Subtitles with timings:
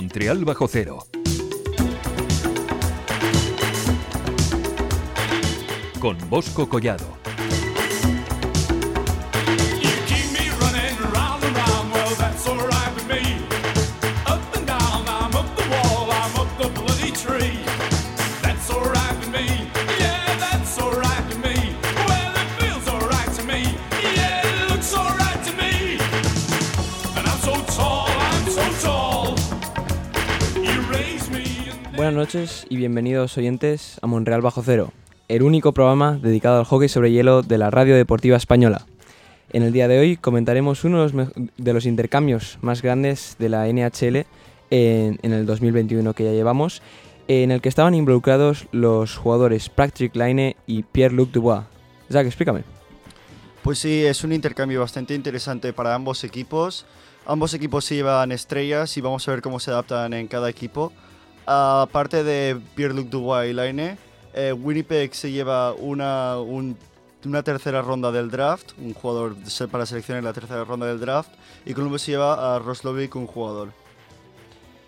[0.00, 1.06] Montreal bajo cero.
[6.00, 7.19] Con Bosco Collado.
[32.10, 34.92] Buenas noches y bienvenidos oyentes a Monreal Bajo Cero,
[35.28, 38.84] el único programa dedicado al hockey sobre hielo de la radio deportiva española.
[39.52, 43.48] En el día de hoy comentaremos uno de los, de los intercambios más grandes de
[43.48, 44.26] la NHL
[44.70, 46.82] en, en el 2021 que ya llevamos,
[47.28, 51.62] en el que estaban involucrados los jugadores Patrick Laine y Pierre-Luc Dubois.
[52.10, 52.64] Zach, explícame.
[53.62, 56.86] Pues sí, es un intercambio bastante interesante para ambos equipos.
[57.24, 60.92] Ambos equipos se llevan estrellas y vamos a ver cómo se adaptan en cada equipo.
[61.52, 63.96] Aparte de Pierre-Luc Dubois y Laine,
[64.34, 66.76] eh, Winnipeg se lleva una, un-
[67.24, 69.34] una tercera ronda del draft, un jugador
[69.68, 71.30] para seleccionar en la tercera ronda del draft,
[71.66, 73.72] y Columbus se lleva a Roslovic, un jugador.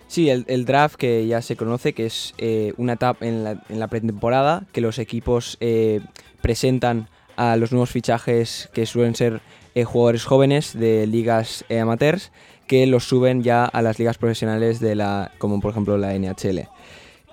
[0.06, 4.62] Sí, el, draft que ya se conoce, que es eh, una etapa en la, pretemporada,
[4.70, 6.00] que los equipos eh,
[6.42, 9.40] presentan a los nuevos fichajes que suelen ser
[9.84, 12.30] jugadores jóvenes de ligas amateurs,
[12.72, 16.68] que los suben ya a las ligas profesionales de la, como por ejemplo la NHL.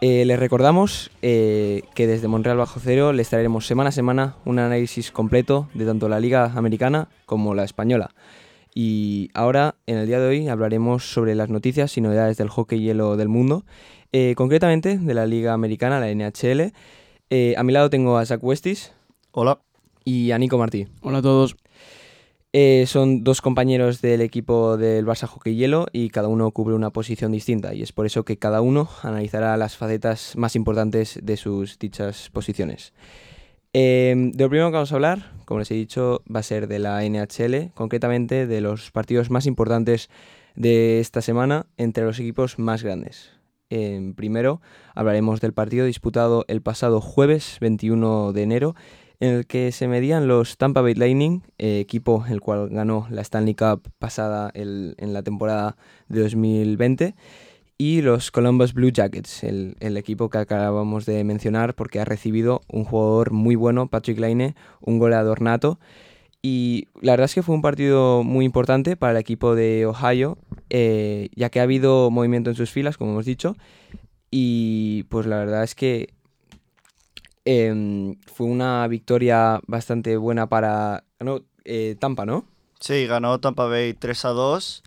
[0.01, 4.59] Eh, les recordamos eh, que desde Montreal Bajo Cero les traeremos semana a semana un
[4.59, 8.11] análisis completo de tanto la liga americana como la española.
[8.75, 12.81] Y ahora, en el día de hoy, hablaremos sobre las noticias y novedades del hockey
[12.81, 13.63] hielo del mundo,
[14.11, 16.73] eh, concretamente de la liga americana, la NHL.
[17.29, 18.91] Eh, a mi lado tengo a Zach Westis
[19.31, 19.61] Hola.
[20.03, 20.87] y a Nico Martí.
[20.99, 21.55] Hola a todos.
[22.51, 26.89] Eh, son dos compañeros del equipo del Barça Hockey Hielo y cada uno cubre una
[26.89, 31.37] posición distinta y es por eso que cada uno analizará las facetas más importantes de
[31.37, 32.93] sus dichas posiciones.
[33.73, 36.67] Eh, de lo primero que vamos a hablar, como les he dicho, va a ser
[36.67, 40.09] de la NHL, concretamente de los partidos más importantes
[40.55, 43.29] de esta semana entre los equipos más grandes.
[43.69, 44.59] Eh, primero
[44.95, 48.75] hablaremos del partido disputado el pasado jueves 21 de enero
[49.19, 53.21] en el que se medían los Tampa Bay Lightning, eh, equipo el cual ganó la
[53.21, 55.75] Stanley Cup pasada el- en la temporada
[56.07, 57.15] de 2020,
[57.77, 62.61] y los Columbus Blue Jackets, el, el equipo que acabamos de mencionar porque ha recibido
[62.71, 65.79] un jugador muy bueno, Patrick Laine, un goleador nato.
[66.41, 70.37] Y la verdad es que fue un partido muy importante para el equipo de Ohio,
[70.69, 73.55] eh, ya que ha habido movimiento en sus filas, como hemos dicho,
[74.31, 76.09] y pues la verdad es que
[77.45, 82.45] Em, fue una victoria bastante buena para no, eh, Tampa, ¿no?
[82.79, 84.83] Sí, ganó Tampa Bay 3 a 2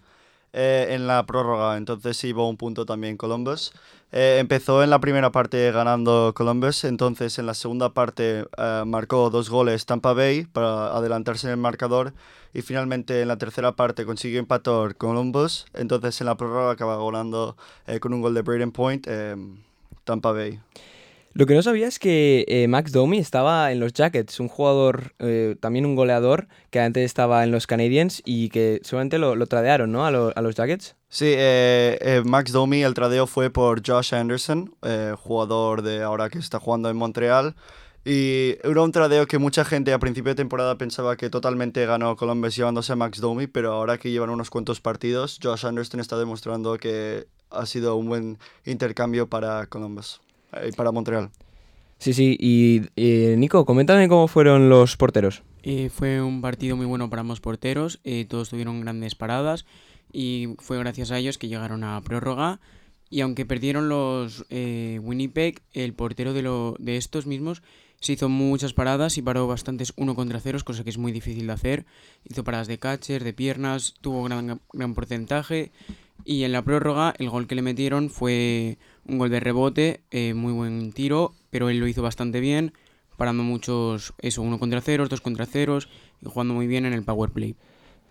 [0.53, 3.73] eh, en la prórroga, entonces hubo un punto también Columbus.
[4.13, 8.45] Eh, empezó en la primera parte ganando Columbus, entonces en la segunda parte
[8.85, 12.13] marcó dos goles Tampa Bay para adelantarse en el marcador
[12.53, 17.57] y finalmente en la tercera parte consiguió empatar Columbus, entonces en la prórroga acaba ganando
[18.01, 19.09] con un gol de Braden Point
[20.05, 20.61] Tampa Bay.
[21.35, 25.15] Lo que no sabía es que eh, Max Domi estaba en los Jackets, un jugador,
[25.19, 29.93] eh, también un goleador, que antes estaba en los Canadiens y que seguramente lo, tradearon,
[29.93, 30.05] ¿no?
[30.05, 30.95] A, lo- a los Jackets.
[31.09, 34.75] Sí, eh, Max Domi, el tradeo fue por Josh Anderson,
[35.17, 37.55] jugador de ahora que está jugando en Montreal.
[38.05, 42.17] Y era un tradeo que mucha gente a principio de temporada pensaba que totalmente ganó
[42.17, 46.19] Columbus llevándose a Max Domi, pero ahora que llevan unos cuantos partidos, Josh Anderson está
[46.19, 50.21] demostrando que ha sido un buen intercambio para Columbus
[50.77, 51.31] para Montreal.
[51.99, 52.37] Sí, sí.
[52.41, 55.43] Y eh, Nico, coméntame cómo fueron los porteros.
[55.63, 59.65] Eh, fue un partido muy bueno para ambos porteros, eh, todos tuvieron grandes paradas
[60.13, 62.61] y fue gracias a ellos que llegaron a prórroga.
[63.09, 67.63] Y aunque perdieron los eh, Winnipeg, el portero de, lo, de estos mismos
[68.01, 71.47] se hizo muchas paradas y paró bastantes uno contra ceros, cosa que es muy difícil
[71.47, 71.87] de hacer.
[72.25, 75.71] Hizo paradas de catcher, de piernas, tuvo gran, gran porcentaje.
[76.25, 80.35] Y en la prórroga, el gol que le metieron fue un gol de rebote, eh,
[80.35, 82.73] muy buen tiro, pero él lo hizo bastante bien,
[83.17, 85.89] parando muchos, eso, uno contra ceros, dos contra ceros,
[86.21, 87.57] y jugando muy bien en el power play.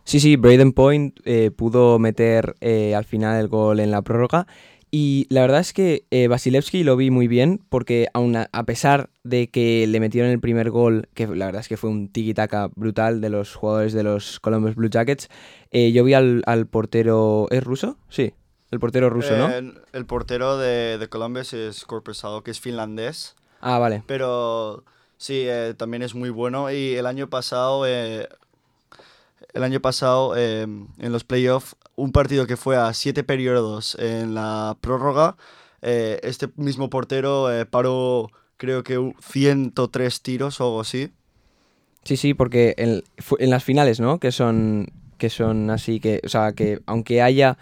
[0.04, 4.48] Sí, sí, Braden Point eh, pudo meter eh, al final el gol en la prórroga.
[4.94, 8.66] Y la verdad es que eh, Vasilevsky lo vi muy bien, porque aun a, a
[8.66, 12.10] pesar de que le metieron el primer gol, que la verdad es que fue un
[12.10, 15.30] tiki-taka brutal de los jugadores de los Columbus Blue Jackets,
[15.72, 17.48] eh, yo vi al, al portero.
[17.52, 17.98] ¿Es ruso?
[18.10, 18.34] Sí,
[18.70, 19.50] el portero ruso, ¿no?
[19.50, 23.36] El portero de, de Columbus es Corpusado, que es finlandés.
[23.62, 24.04] Ah, vale.
[24.08, 24.84] Pero
[25.18, 26.70] sí, eh, también es muy bueno.
[26.70, 28.28] Y el año pasado, eh,
[29.54, 34.34] el año pasado eh, en los playoffs, un partido que fue a siete periodos en
[34.34, 35.38] la prórroga,
[35.84, 41.12] eh, este mismo portero eh, paró creo que un 103 tiros o algo así.
[42.04, 44.20] Sí, sí, porque en, las finales, ¿no?
[44.20, 44.88] Que son,
[45.20, 47.60] que son así, que, o sea, que aunque haya,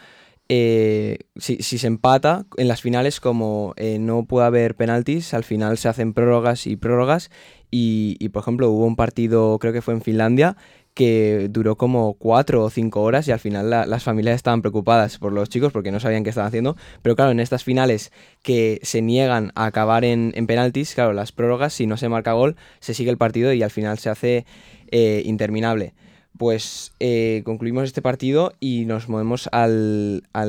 [0.48, 5.90] eh, si, se empata, en las finales como no puede haber penaltis, al final se
[5.90, 7.30] hacen prórrogas y prórrogas.
[7.72, 10.56] Y, por ejemplo, hubo un partido, creo que fue en Finlandia,
[11.00, 15.18] que duró como cuatro o cinco horas y al final la- las familias estaban preocupadas
[15.18, 16.76] por los chicos porque no sabían qué estaban haciendo.
[17.02, 18.12] Pero claro, en estas finales
[18.44, 22.34] que se niegan a acabar en, en penaltis, claro, las prórrogas, si no se marca
[22.34, 24.46] gol, se sigue el partido y al final se hace
[24.92, 25.94] eh, interminable.
[26.38, 30.46] Pues eh, concluimos este partido y nos movemos al, a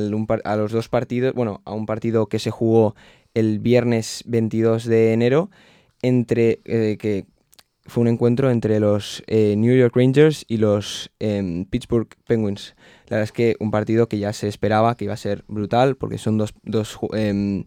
[0.57, 2.97] los dos partidos, bueno, a un partido que se jugó
[3.35, 5.49] el viernes 22 de enero,
[6.03, 7.27] entre eh, que
[7.87, 12.75] fue un encuentro entre los eh, New York Rangers y los em, Pittsburgh Penguins.
[13.07, 15.97] La verdad es que un partido que ya se esperaba que iba a ser brutal,
[15.97, 17.65] porque son dos, dos, em,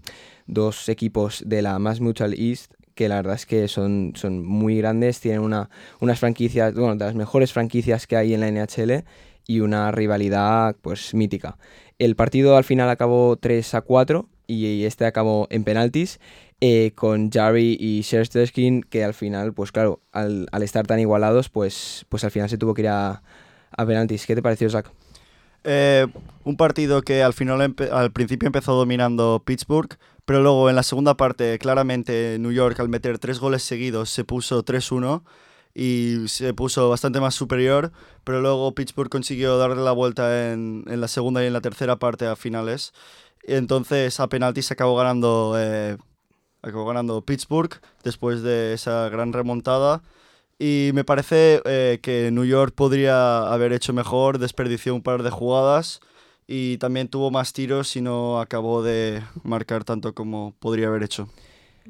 [0.48, 4.78] dos equipos de la Mass Mutual East que la verdad es que son, son muy
[4.78, 5.70] grandes, tienen una,
[6.00, 9.04] unas franquicias, bueno, de las mejores franquicias que hay en la NHL
[9.48, 11.58] y una rivalidad pues mítica.
[12.00, 16.20] El partido al final acabó 3 a 4 y este acabó en penaltis
[16.62, 22.06] eh, con Jarry y Shersterskin que al final, pues claro, al, estar tan igualados, pues,
[22.10, 23.22] pues al final se tuvo que ir a,
[23.76, 24.26] penaltis.
[24.26, 24.92] ¿Qué te pareció, Zach?
[25.64, 26.08] Eh,
[26.44, 31.16] un partido que al final al principio empezó dominando Pittsburgh, pero luego en la segunda
[31.16, 35.24] parte claramente New York al meter tres goles seguidos se puso 3-1
[35.74, 37.92] y se puso bastante más superior,
[38.24, 41.98] pero luego Pittsburgh consiguió darle la vuelta en, en la segunda y en la tercera
[41.98, 42.94] parte a finales.
[43.44, 45.98] Entonces a penaltis se acabó ganando, eh,
[46.64, 50.02] acabó ganando Pittsburgh después de esa gran remontada.
[50.58, 55.30] Y me parece eh, que New York podría haber hecho mejor, desperdició un par de
[55.30, 56.00] jugadas
[56.48, 61.30] y también tuvo más tiros y no acabó de marcar tanto como podría haber hecho.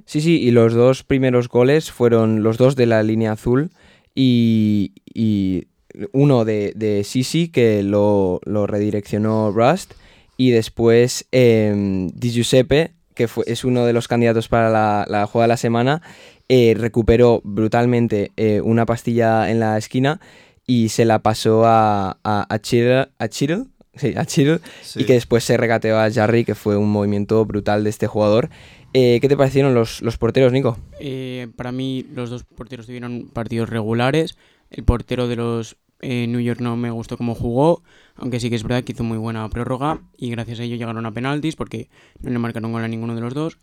[0.05, 3.71] Sí, sí, y los dos primeros goles fueron los dos de la línea azul
[4.15, 5.67] y, y
[6.11, 9.93] uno de, de Sisi que lo, lo redireccionó Rust
[10.37, 15.25] y después eh, Di Giuseppe, que fue, es uno de los candidatos para la, la
[15.27, 16.01] jugada de la semana,
[16.49, 20.19] eh, recuperó brutalmente eh, una pastilla en la esquina
[20.65, 24.61] y se la pasó a, a, a Chirl, a Chirl, sí, a Chirl,
[24.95, 28.49] y que después se regateó a Jarry, que fue un movimiento brutal de este jugador.
[28.93, 30.77] Eh, ¿Qué te parecieron los, los porteros, Nico?
[30.99, 34.37] Eh, para mí los dos porteros tuvieron partidos regulares.
[34.69, 37.81] El portero de los eh, New York no me gustó cómo jugó,
[38.15, 41.05] aunque sí que es verdad que hizo muy buena prórroga y gracias a ello llegaron
[41.05, 41.89] a penaltis porque
[42.21, 43.57] no le marcaron gol a ninguno de los dos.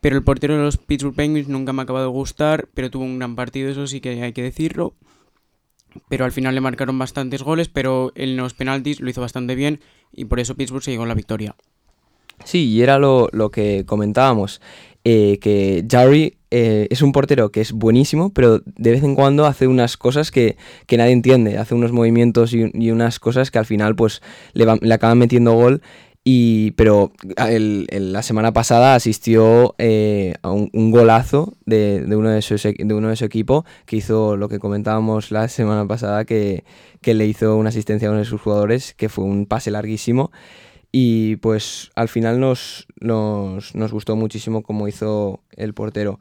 [0.00, 3.04] Pero el portero de los Pittsburgh Penguins nunca me ha acabado de gustar, pero tuvo
[3.04, 4.94] un gran partido, eso sí que hay que decirlo.
[6.08, 9.80] Pero al final le marcaron bastantes goles, pero en los penaltis lo hizo bastante bien
[10.12, 11.56] y por eso Pittsburgh se llegó a la victoria.
[12.44, 14.62] Sí, y era lo, lo que comentábamos,
[15.04, 19.46] eh, que Jarry eh, es un portero que es buenísimo, pero de vez en cuando
[19.46, 20.56] hace unas cosas que,
[20.86, 24.20] que nadie entiende, hace unos movimientos y, y unas cosas que al final pues
[24.52, 25.80] le, va- le acaban metiendo gol.
[26.22, 32.28] Y, pero el- la semana pasada asistió eh, a un, un golazo de, de uno
[32.28, 35.86] de, sus e- de uno de su equipo que hizo lo que comentábamos la semana
[35.88, 36.62] pasada, que,
[37.00, 40.30] que le hizo una asistencia a uno de sus jugadores, que fue un pase larguísimo.
[40.92, 46.18] Y pues al final nos, nos, nos gustó muchísimo cómo hizo el portero.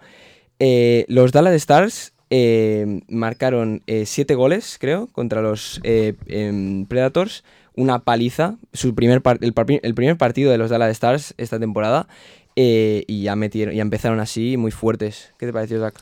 [0.59, 7.43] Eh, los Dallas Stars eh, marcaron 7 goles, creo, contra los eh, em, Predators.
[7.75, 12.07] Una paliza, su primer el, primer partido de los Dallas Stars esta temporada.
[12.55, 15.33] eh, y ya, metieron, ya empezaron así muy fuertes.
[15.37, 15.95] ¿Qué te pareció, Zach?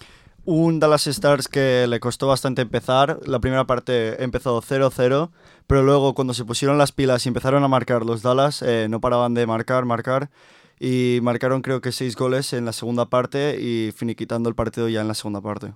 [0.49, 3.19] Un Dallas Stars que le costó bastante empezar.
[3.25, 5.29] La primera parte empezó 0-0,
[5.67, 9.01] pero luego cuando se pusieron las pilas y empezaron a marcar los Dallas, eh, no
[9.01, 10.29] paraban de marcar, marcar.
[10.79, 15.01] Y marcaron creo que 6 goles en la segunda parte y finiquitando el partido ya
[15.01, 15.73] en la segunda parte.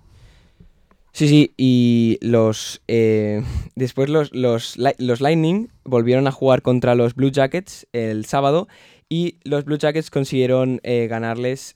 [1.11, 3.43] Sí, sí, y los eh,
[3.75, 8.69] después los, los, los Lightning volvieron a jugar contra los Blue Jackets el sábado
[9.09, 11.75] y los Blue Jackets consiguieron eh, ganarles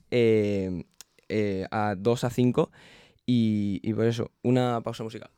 [1.29, 2.71] eh, a 2 a 5
[3.25, 5.31] y, y por eso, una pausa musical.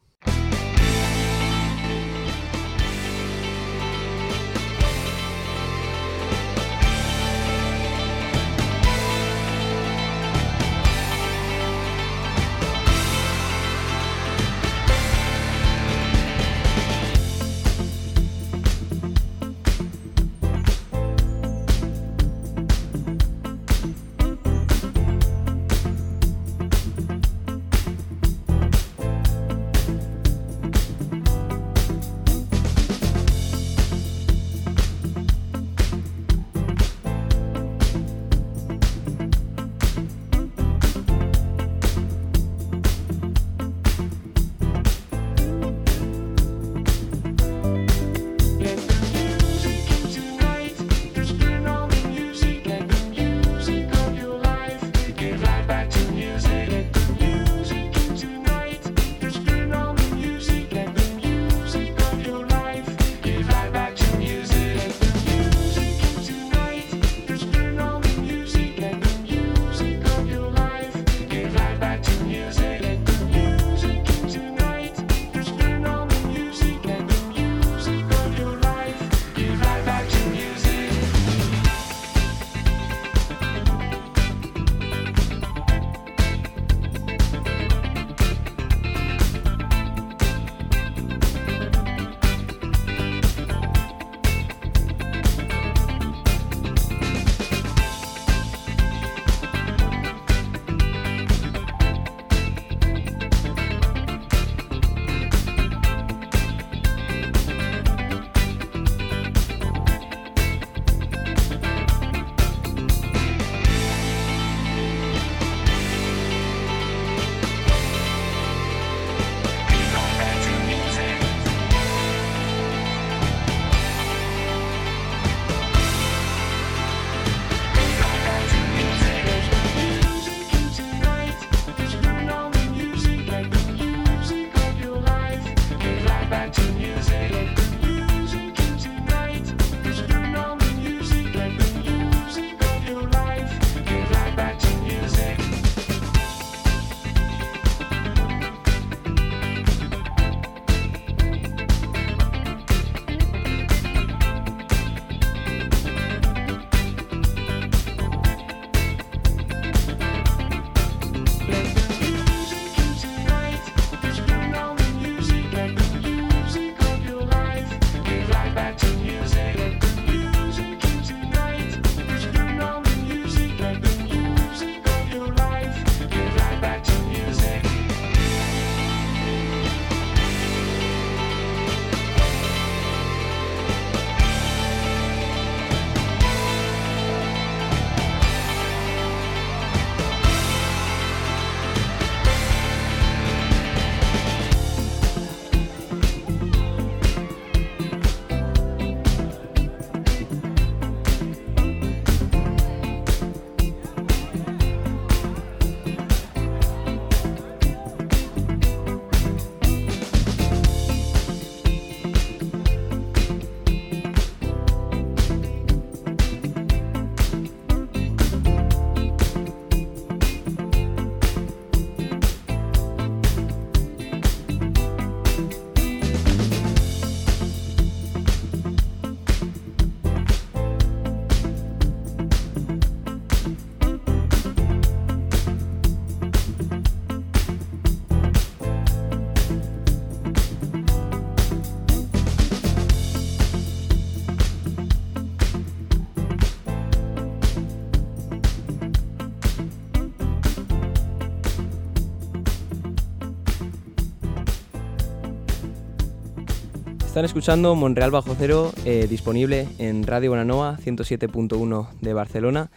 [257.17, 262.69] Están escuchando Monreal Bajo Cero, eh, disponible en Radio Bonanoa 107.1 de Barcelona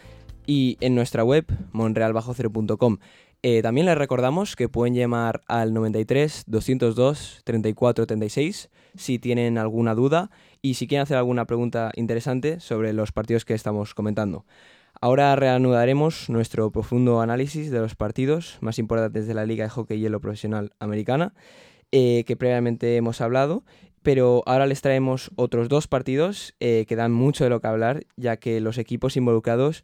[0.47, 2.97] y en nuestra web monrealbajocero.com.
[3.43, 9.93] Eh, también les recordamos que pueden llamar al 93 202 34 36 si tienen alguna
[9.93, 10.31] duda
[10.63, 14.47] y si quieren hacer alguna pregunta interesante sobre los partidos que estamos comentando.
[14.99, 19.99] Ahora reanudaremos nuestro profundo análisis de los partidos más importantes de la Liga de Hockey
[19.99, 21.35] Hielo Profesional Americana,
[21.91, 23.63] eh, que previamente hemos hablado,
[24.03, 28.05] pero ahora les traemos otros dos partidos eh, que dan mucho de lo que hablar,
[28.17, 29.83] ya que los equipos involucrados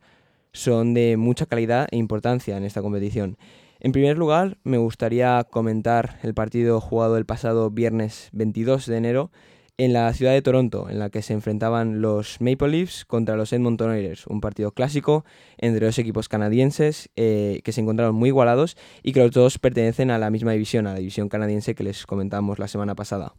[0.53, 3.37] son de mucha calidad e importancia en esta competición.
[3.79, 9.31] En primer lugar, me gustaría comentar el partido jugado el pasado viernes 22 de enero
[9.77, 13.53] en la ciudad de Toronto, en la que se enfrentaban los Maple Leafs contra los
[13.53, 15.23] Edmonton Oilers, un partido clásico
[15.59, 20.09] entre dos equipos canadienses eh, que se encontraron muy igualados y que los dos pertenecen
[20.09, 23.35] a la misma división, a la división canadiense que les comentamos la semana pasada.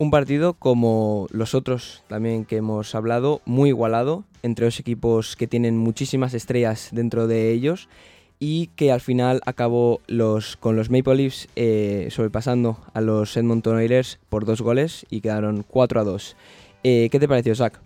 [0.00, 5.46] Un partido como los otros también que hemos hablado, muy igualado, entre dos equipos que
[5.46, 7.90] tienen muchísimas estrellas dentro de ellos
[8.38, 13.76] y que al final acabó los, con los Maple Leafs eh, sobrepasando a los Edmonton
[13.76, 16.36] Oilers por dos goles y quedaron 4 a 2.
[16.82, 17.78] Eh, ¿Qué te pareció, Zach?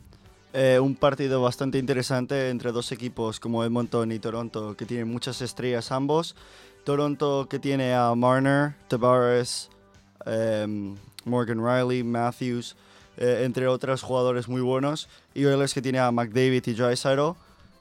[0.53, 5.43] Eh, un partido bastante interesante entre dos equipos como Edmonton y Toronto, que tienen muchas
[5.43, 6.37] estrellas ambos.
[6.85, 9.69] Toronto que tiene a Marner, Tavares,
[10.27, 10.95] em,
[11.25, 12.77] Morgan Riley, Matthews,
[13.17, 15.09] eh, entre otros jugadores muy buenos.
[15.35, 17.33] Y Oilers que tiene a McDavid y Draisaitl,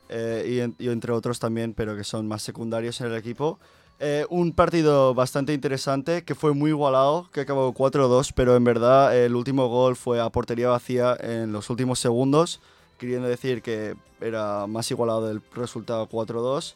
[0.09, 3.59] eh, y, en- y entre otros también, pero que son más secundarios en el equipo.
[3.99, 9.15] Eh, un partido bastante interesante que fue muy igualado, que acabó 4-2, pero en verdad
[9.17, 12.59] el último gol fue a portería vacía en los últimos segundos,
[12.97, 16.75] queriendo decir que era más igualado el resultado 4-2.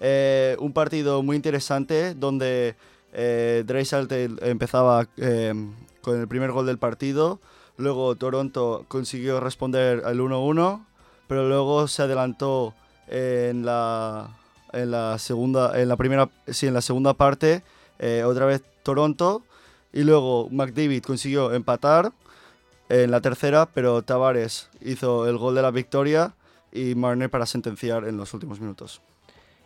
[0.00, 2.74] Eh, un partido muy interesante donde
[3.12, 3.64] eh,
[4.42, 5.54] empezaba eh,
[6.08, 7.38] con el primer gol del partido,
[7.76, 10.86] luego Toronto consiguió responder al 1-1,
[11.26, 12.74] pero luego se adelantó
[13.08, 14.30] en la,
[14.72, 17.62] en la segunda, en la primera, sí, en la segunda parte,
[17.98, 19.42] eh, otra vez Toronto,
[19.92, 22.12] y luego McDavid consiguió empatar
[22.88, 26.32] en la tercera, pero Tavares hizo el gol de la victoria
[26.72, 29.02] y Marner para sentenciar en los últimos minutos.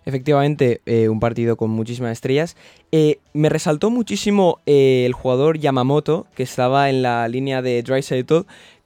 [0.05, 2.57] Efectivamente, eh, un partido con muchísimas estrellas.
[2.91, 8.41] Eh, me resaltó muchísimo eh, el jugador Yamamoto, que estaba en la línea de Draisaitl,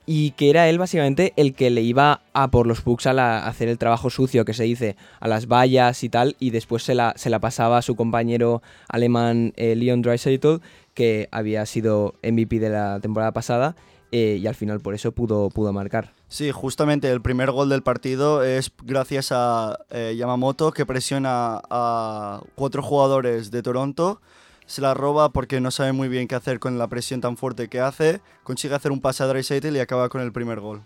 [0.09, 3.49] y que era él básicamente el que le iba a por los pucks a, a
[3.49, 6.95] hacer el trabajo sucio que se dice, a las vallas y tal, y después se
[6.95, 10.61] la, se la pasaba a su compañero alemán Leon Draisaitl,
[10.95, 13.75] que había sido MVP de la temporada pasada,
[14.13, 16.13] eh, y al final por eso pudo, pudo marcar.
[16.29, 22.41] Sí, justamente el primer gol del partido es gracias a eh, Yamamoto que presiona a
[22.55, 24.21] cuatro jugadores de Toronto,
[24.67, 27.69] se la roba porque no sabe muy bien qué hacer con la presión tan fuerte
[27.69, 30.83] que hace, consigue hacer un pase a Draisaitl y acaba con el primer gol.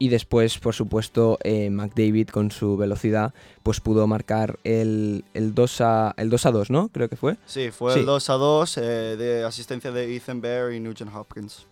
[0.00, 5.80] Y después, por supuesto, eh, McDavid con su velocidad, pues pudo marcar el, el 2
[5.80, 6.88] a, el 2 a 2, ¿no?
[6.88, 7.36] Creo que fue.
[7.46, 7.98] Sí, fue Sí.
[8.00, 8.80] el 2 a 2 eh,
[9.16, 11.66] de asistencia de Ethan Bear y Nugent Hopkins.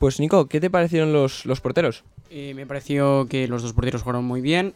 [0.00, 2.04] Pues Nico, ¿qué te parecieron los, los porteros?
[2.30, 4.72] Eh, me pareció que los dos porteros jugaron muy bien.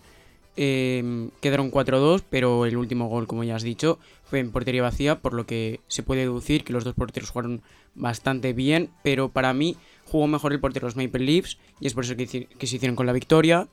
[0.55, 5.21] Eh, quedaron 4-2, pero el último gol, como ya has dicho, fue en portería vacía,
[5.21, 7.63] por lo que se puede deducir que los dos porteros jugaron
[7.95, 12.05] bastante bien, pero para mí jugó mejor el portero los Maple Leafs y es por
[12.05, 13.67] eso que se hicieron con la victoria.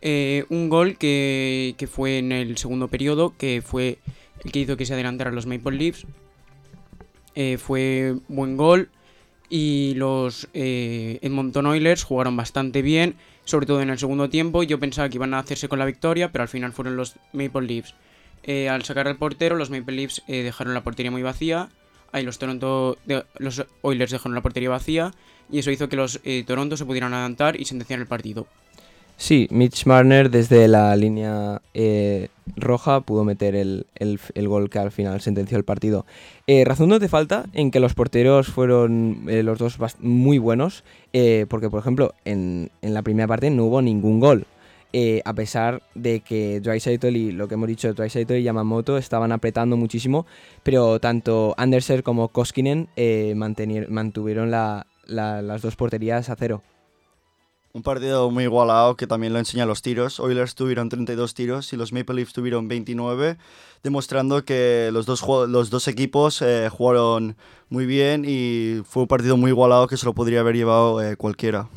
[0.00, 3.98] Eh, un gol que, que fue en el segundo periodo, que fue
[4.44, 6.06] el que hizo que se adelantaran los Maple Leafs.
[7.34, 8.90] Eh, fue buen gol
[9.50, 14.62] y los eh, Edmonton Oilers jugaron bastante bien, sobre todo en el segundo tiempo.
[14.62, 17.66] Yo pensaba que iban a hacerse con la victoria, pero al final fueron los Maple
[17.66, 17.94] Leafs.
[18.42, 21.68] Eh, al sacar al portero, los Maple Leafs eh, dejaron la portería muy vacía.
[22.12, 25.12] Ahí los Toronto, de- los Oilers dejaron la portería vacía
[25.50, 28.46] y eso hizo que los eh, Toronto se pudieran adelantar y sentenciar el partido.
[29.16, 34.78] Sí, Mitch Marner desde la línea eh, roja pudo meter el, el- el gol que
[34.80, 36.04] al final sentenció el partido.
[36.46, 40.84] Eh, razón no te falta en que los porteros fueron eh, los dos muy buenos,
[41.12, 44.46] eh, porque por ejemplo en, en la primera parte no hubo ningún gol.
[45.24, 49.76] a pesar de que Draisaitl y lo que hemos dicho, Draisaitl y Yamamoto estaban apretando
[49.76, 50.24] muchísimo,
[50.62, 52.88] pero tanto Anderser como Koskinen
[53.34, 56.62] mantuvieron la- las dos porterías a cero.
[57.76, 60.20] Un partido muy igualado que también lo enseña los tiros.
[60.20, 63.36] Oilers tuvieron 32 tiros y los Maple Leafs tuvieron 29,
[63.82, 67.36] demostrando que los dos, los dos equipos eh, jugaron
[67.70, 71.16] muy bien y fue un partido muy igualado que se lo podría haber llevado eh,
[71.16, 71.68] cualquiera.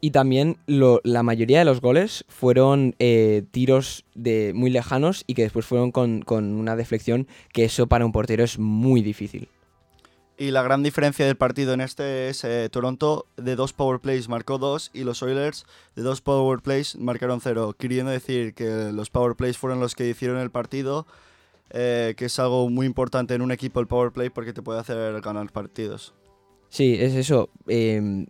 [0.00, 5.42] Y también la mayoría de los goles fueron eh, tiros de muy lejanos y que
[5.42, 9.50] después fueron con, con una deflexión, que eso para un portero es muy difícil.
[10.38, 14.28] Y la gran diferencia del partido en este es eh, Toronto de dos power plays
[14.28, 19.08] marcó dos y los Oilers de dos power plays marcaron cero, queriendo decir que los
[19.08, 21.06] power plays fueron los que hicieron el partido,
[21.70, 24.78] eh, que es algo muy importante en un equipo el power play porque te puede
[24.78, 26.12] hacer ganar partidos.
[26.68, 27.48] Sí, es eso.
[27.66, 28.26] eh,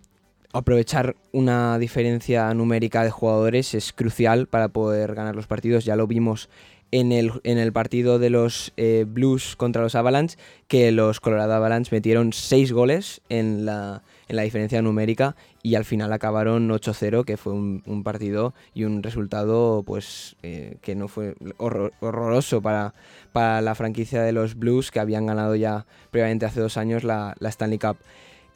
[0.52, 5.84] aprovechar una diferencia numérica de jugadores es crucial para poder ganar los partidos.
[5.84, 6.48] Ya lo vimos
[6.92, 11.54] en el, en el partido de los eh, Blues contra los Avalanche, que los Colorado
[11.54, 17.24] Avalanche metieron 6 goles en la, en la diferencia numérica y al final acabaron 8-0,
[17.24, 22.94] que fue un, partido y un resultado pues eh, que no fue horror- horroroso para,
[23.32, 27.34] para la franquicia de los Blues, que habían ganado ya previamente hace dos años la,
[27.40, 27.96] Stanley Cup.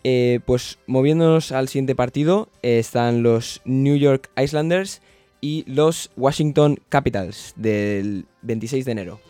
[0.02, 5.02] Eh, pues moviéndonos al siguiente partido, están los New York Islanders
[5.40, 9.20] y los Washington Capitals del 26 de enero.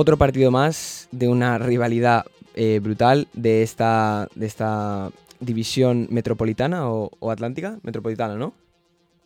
[0.00, 2.24] Otro partido más de una rivalidad
[2.60, 7.78] eh, brutal de esta, de esta división metropolitana o, o atlántica.
[7.84, 8.52] Metropolitana, ¿no?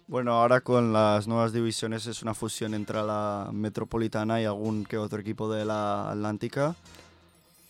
[0.06, 4.98] Bueno, ahora con las nuevas divisiones es una fusión entre la metropolitana y algún que
[4.98, 6.76] otro equipo de la atlántica.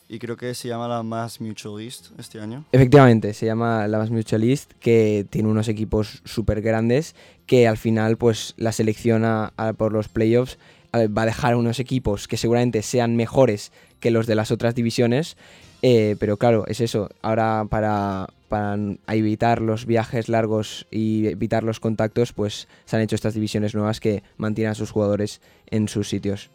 [0.09, 2.65] y creo que se llama la Mass Mutualist este año.
[2.71, 7.15] Efectivamente, se llama la Mass Mutualist, que tiene unos equipos súper grandes
[7.47, 10.59] que al final pues la selecciona por los playoffs
[10.95, 15.37] va a dejar unos equipos que seguramente sean mejores que los de las otras divisiones,
[15.83, 18.29] eh, pero claro, es eso, ahora para,
[19.09, 23.99] evitar los viajes largos y evitar los contactos, pues se han hecho estas divisiones nuevas
[23.99, 26.51] que mantienen a sus jugadores en sus sitios.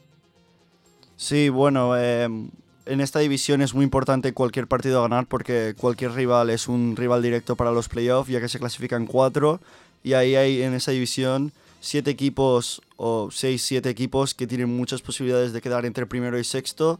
[1.15, 6.51] Sí, bueno, eh, en esta división es muy importante cualquier partido ganar porque cualquier rival
[6.51, 9.59] es un rival directo para los playoffs, ya que se clasifican cuatro
[10.03, 11.51] y ahí hay en esa división
[11.87, 16.43] siete equipos o seis, siete equipos que tienen muchas posibilidades de quedar entre primero y
[16.43, 16.99] sexto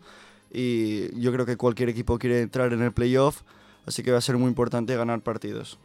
[0.50, 3.42] y yo creo que cualquier equipo quiere entrar en el playoff,
[3.86, 5.78] así que va a ser muy importante ganar partidos.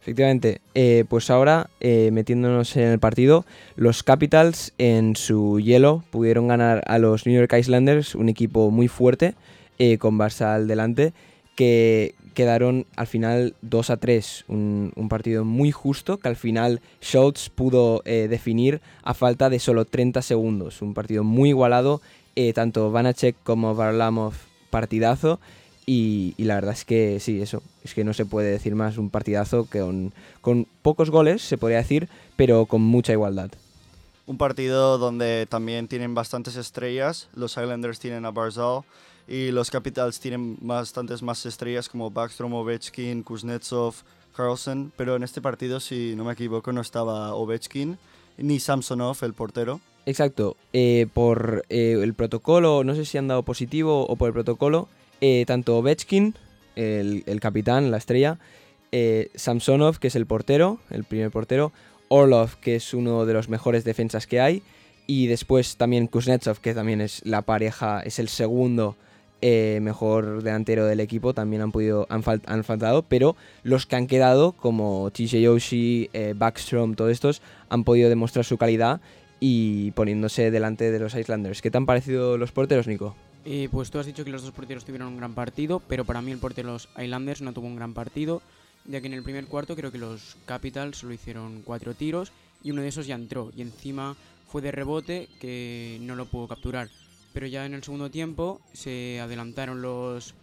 [0.00, 3.44] Efectivamente, eh, pues ahora eh, metiéndonos en el partido,
[3.76, 8.88] los Capitals en su hielo pudieron ganar a los New York Islanders, un equipo muy
[8.88, 9.34] fuerte,
[9.78, 11.12] eh, con Barça al delante,
[11.56, 17.50] que quedaron al final 2 a 3, un, partido muy justo que al final Schultz
[17.50, 22.00] pudo eh, definir a falta de solo 30 segundos, un partido muy igualado,
[22.36, 24.34] eh, tanto Vanacek como Varlamov
[24.70, 25.40] partidazo,
[25.84, 28.98] y, y la verdad es que sí, eso, es que no se puede decir más
[28.98, 33.50] un partidazo que con, con pocos goles, se podría decir, pero con mucha igualdad.
[34.26, 37.30] Un partido donde también tienen bastantes estrellas.
[37.34, 38.82] Los Islanders tienen a Barzal
[39.28, 43.94] y los Capitals tienen bastantes más estrellas como Backstrom, Ovechkin, Kuznetsov,
[44.34, 44.90] Carlson.
[44.96, 47.98] Pero en este partido, si no me equivoco, no estaba Ovechkin
[48.38, 49.80] ni Samsonov, el portero.
[50.06, 54.32] Exacto, eh, por eh, el protocolo, no sé si han dado positivo o por el
[54.32, 54.88] protocolo,
[55.20, 56.34] eh, tanto Ovechkin,
[56.76, 58.38] el, el capitán, la estrella,
[59.34, 61.72] Samsonov, que es el portero, el primer portero,
[62.08, 64.62] Orlov, que es uno de los mejores defensas que hay,
[65.06, 68.96] y después también Kuznetsov, que también es la pareja, es el segundo
[69.40, 73.96] eh, mejor delantero del equipo, también han podido han, fal- han faltado, pero los que
[73.96, 79.00] han quedado, como TJ Yoshi, eh, Backstrom, todos estos, han podido demostrar su calidad
[79.40, 81.62] y poniéndose delante de los Islanders.
[81.62, 83.14] ¿Qué te han parecido los porteros, Nico?
[83.44, 86.20] Eh, pues tú has dicho que los dos porteros tuvieron un gran partido, pero para
[86.20, 88.42] mí el portero de los Islanders no tuvo un gran partido,
[88.84, 92.32] ya que en el primer cuarto creo que los Capitals solo hicieron cuatro tiros
[92.64, 94.16] y uno de esos ya entró y encima
[94.48, 96.88] fue de rebote que no lo pudo capturar.
[97.32, 100.34] Pero ya en el segundo tiempo se adelantaron los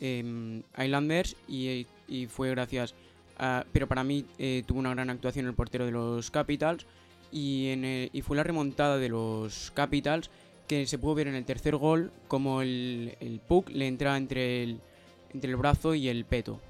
[0.00, 1.86] em, Islanders y,
[2.28, 2.94] fue gracias
[3.38, 3.64] a...
[3.72, 6.86] Pero para mí eh, tuvo una gran actuación el portero de los Capitals
[7.32, 10.30] y, fue la remontada de los Capitals
[10.66, 14.80] que se pudo ver en el tercer gol como el, puck le entra entre el,
[15.34, 16.60] entre el brazo y el peto.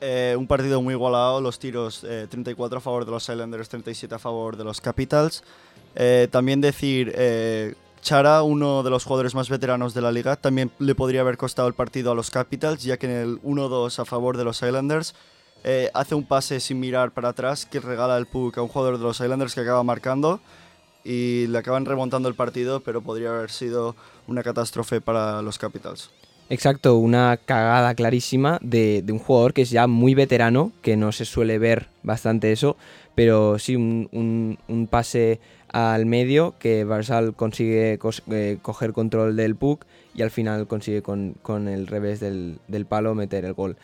[0.00, 4.14] Eh, un partido muy igualado, los tiros eh, 34 a favor de los Islanders, 37
[4.14, 5.42] a favor de los Capitals.
[5.94, 10.70] Eh, también decir, eh, Chara, uno de los jugadores más veteranos de la liga, también
[10.78, 14.04] le podría haber costado el partido a los Capitals, ya que en el 1-2 a
[14.04, 15.14] favor de los Islanders
[15.64, 18.98] eh, hace un pase sin mirar para atrás que regala el puck a un jugador
[18.98, 20.40] de los Islanders que acaba marcando
[21.04, 23.96] y le acaban remontando el partido, pero podría haber sido
[24.28, 26.10] una catástrofe para los Capitals.
[26.48, 31.24] Exacto, una cagada clarísima de, un jugador que es ya muy veterano, que no se
[31.24, 32.76] suele ver bastante eso,
[33.16, 35.40] pero sí un pase
[35.76, 37.98] al medio que Barzal consigue
[38.30, 39.84] eh, coger control del puck
[40.14, 43.76] y al final consigue con, el revés del, del palo meter el gol.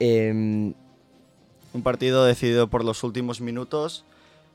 [0.00, 0.72] Em,
[1.74, 4.06] Un partido decidido por los últimos minutos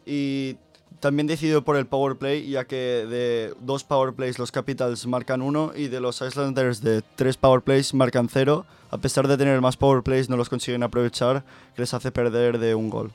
[0.04, 0.58] y
[1.00, 5.44] también decidido por el power play, ya que de dos power plays los Capitals marcan
[5.44, 8.66] uno y de los Islanders de tres power plays marcan cero.
[8.90, 11.44] A pesar de tener más power plays, no los consiguen aprovechar,
[11.76, 13.12] que les hace perder de un gol.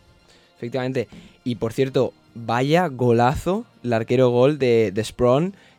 [0.57, 1.09] Efectivamente.
[1.45, 5.03] Y por cierto, vaya golazo, el arquero gol de, de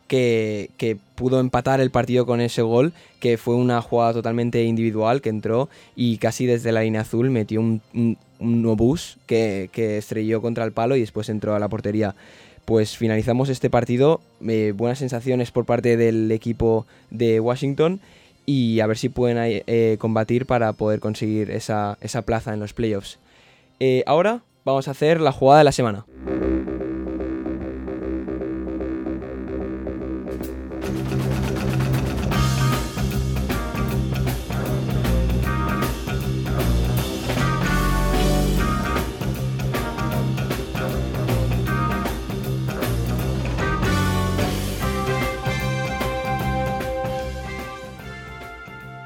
[0.07, 5.21] que, que pudo empatar el partido con ese gol, que fue una jugada totalmente individual
[5.21, 9.97] que entró y casi desde la línea azul metió un, un, un obús que, que
[9.97, 12.15] estrelló contra el palo y después entró a la portería.
[12.65, 17.99] Pues finalizamos este partido, eh, buenas sensaciones por parte del equipo de Washington
[18.45, 22.73] y a ver si pueden eh, combatir para poder conseguir esa, esa plaza en los
[22.73, 23.19] playoffs.
[23.79, 26.06] Eh, ahora vamos a hacer la jugada de la semana.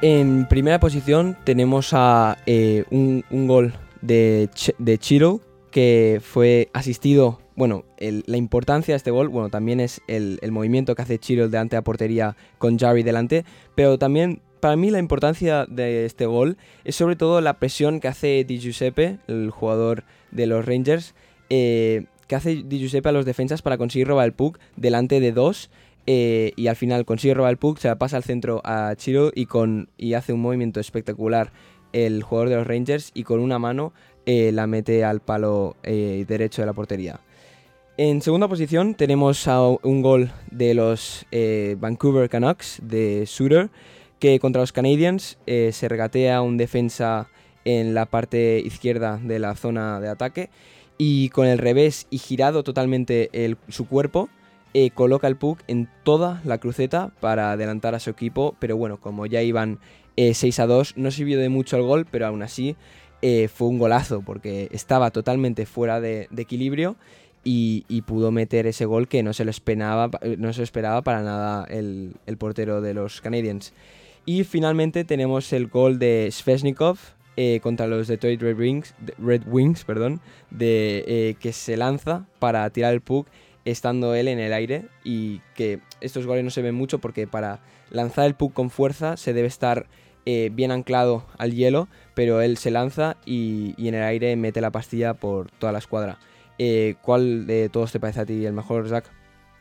[0.02, 4.50] En primera posición tenemos a eh, un, gol de
[4.98, 10.51] Chiro que fue asistido, bueno, la importancia de este gol, bueno, también es el, el
[10.51, 14.91] movimiento que hace Chiro delante de la portería con Jarry delante, pero también para mí
[14.91, 19.51] la importancia de este gol es sobre todo la presión que hace Di Giuseppe, el
[19.51, 21.15] jugador de los Rangers,
[21.49, 25.32] eh, que hace Di Giuseppe a los defensas para conseguir robar el puck delante de
[25.32, 25.69] dos.
[26.08, 29.32] eh, y al final consigue robar el puck, se la pasa al centro a Chiro
[29.36, 31.51] y, con, y hace un movimiento espectacular
[31.93, 33.93] el jugador de los Rangers y con una mano
[34.32, 37.20] eh, la mete al palo eh, derecho de la portería.
[37.98, 39.48] En segunda posición tenemos
[39.82, 43.72] un gol de los eh, Vancouver Canucks de Suter,
[44.20, 47.28] que contra los Canadiens se regatea un defensa
[47.65, 50.52] en la parte izquierda de la zona de ataque
[51.00, 53.32] y con el revés y girado totalmente
[53.70, 54.30] su cuerpo
[54.94, 59.26] coloca el puck en toda la cruceta para adelantar a su equipo, pero bueno, como
[59.26, 59.80] ya iban
[60.22, 62.76] eh, 6 a 2, no sirvió de mucho el gol, pero aún así
[63.21, 66.95] eh, fue un golazo porque estaba totalmente fuera de, equilibrio
[67.43, 71.21] y, pudo meter ese gol que no se lo esperaba, eh, no se esperaba para
[71.21, 73.73] nada el, portero de los Canadiens.
[74.25, 76.97] Y finalmente tenemos el gol de Sveshnikov
[77.36, 82.93] eh, contra los Detroit Red Wings, Red Wings perdón, de, que se lanza para tirar
[82.93, 83.27] el puck
[83.65, 87.60] estando él en el aire y que estos goles no se ven mucho porque para
[87.91, 89.88] lanzar el puck con fuerza se debe estar
[90.51, 91.88] bien anclado al hielo,
[92.19, 96.19] pero él se lanza y, en el aire mete la pastilla por toda la escuadra.
[96.58, 99.05] Eh, ¿Cuál de todos te parece a ti el mejor, Zach?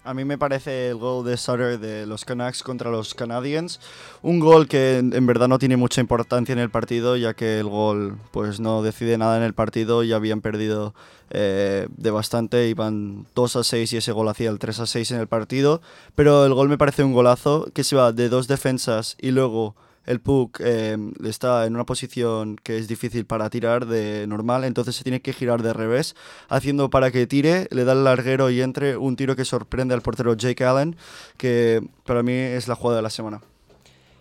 [0.02, 3.78] A mí me parece el gol de Sutter de los Canucks contra los Canadiens.
[4.22, 7.68] Un gol que en, verdad no tiene mucha importancia en el partido, ya que el
[7.68, 10.94] gol pues no decide nada en el partido y habían perdido
[11.30, 12.68] eh, de bastante.
[12.68, 15.80] Iban 2 a 6 y ese gol hacía el 3 a 6 en el partido.
[16.16, 19.76] Pero el gol me parece un golazo que se va de dos defensas y luego
[20.08, 24.96] el puck eh, está en una posición que es difícil para tirar de normal, entonces
[24.96, 26.16] se tiene que girar de revés,
[26.48, 30.00] haciendo para que tire, le da el larguero y entre un tiro que sorprende al
[30.00, 30.96] portero Jake Allen,
[31.36, 33.42] que para mí es la jugada de la semana.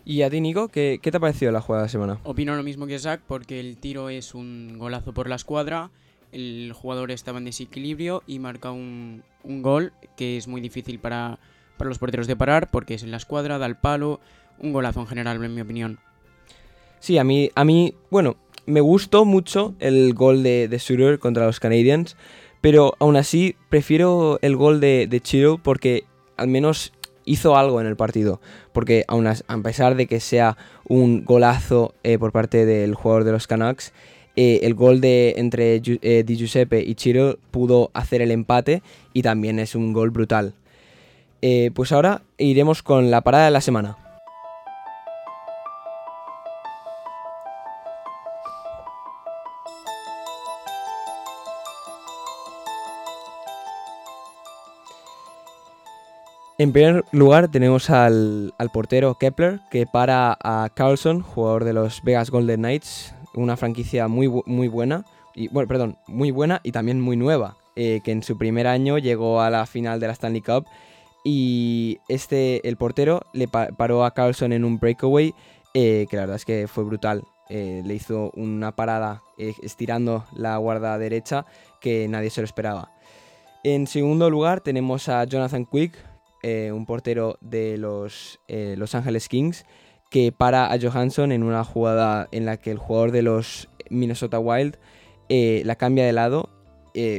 [0.04, 2.20] Y a ti, Nico, ¿qué, qué te ha parecido la jugada de la semana?
[2.26, 5.90] Opino lo mismo que Zach porque el tiro es un golazo por la escuadra,
[6.34, 11.40] el jugador estaba en desequilibrio y marca un, un gol que es muy difícil para,
[11.78, 14.20] para los porteros de parar porque es en la escuadra, da el palo,
[14.60, 16.00] un golazo en general en mi opinión.
[17.00, 21.60] Sí, a mí, a mí, bueno, me gustó mucho el gol de, de contra los
[21.60, 22.18] Canadiens,
[22.62, 26.04] pero aún así prefiero el gol de, de Chiro porque
[26.38, 26.92] al menos
[27.28, 28.42] hizo algo en el partido.
[28.72, 33.34] Porque aun a pesar de que sea un golazo eh, por parte del jugador de
[33.34, 33.94] los Canucks,
[34.36, 38.82] eh, el gol de entre eh, Di Giuseppe y Chiro pudo hacer el empate
[39.14, 40.54] y también es un gol brutal.
[41.76, 44.07] Pues ahora iremos con la parada de la semana.
[56.60, 62.02] En primer lugar tenemos al, al portero Kepler que para a Carlson, jugador de los
[62.04, 67.00] Vegas Golden Knights, una franquicia muy, muy buena, y, bueno, perdón, muy buena y también
[67.00, 70.42] muy nueva, eh, que en su primer año llegó a la final de la Stanley
[70.42, 70.66] Cup
[71.24, 75.36] y este, el portero le pa- paró a Carlson en un breakaway
[75.76, 77.24] eh, que la verdad es que fue brutal.
[77.50, 81.46] Eh, le hizo una parada estirando la guarda derecha
[81.80, 82.92] que nadie se lo esperaba.
[83.64, 85.94] En segundo lugar tenemos a Jonathan Quick,
[86.44, 89.66] eh, un portero de los eh, Los Angeles Kings,
[90.10, 94.40] que para a Johansson en una jugada en la que el jugador de los Minnesota
[94.40, 94.78] Wild
[95.30, 96.50] eh, la cambia de lado,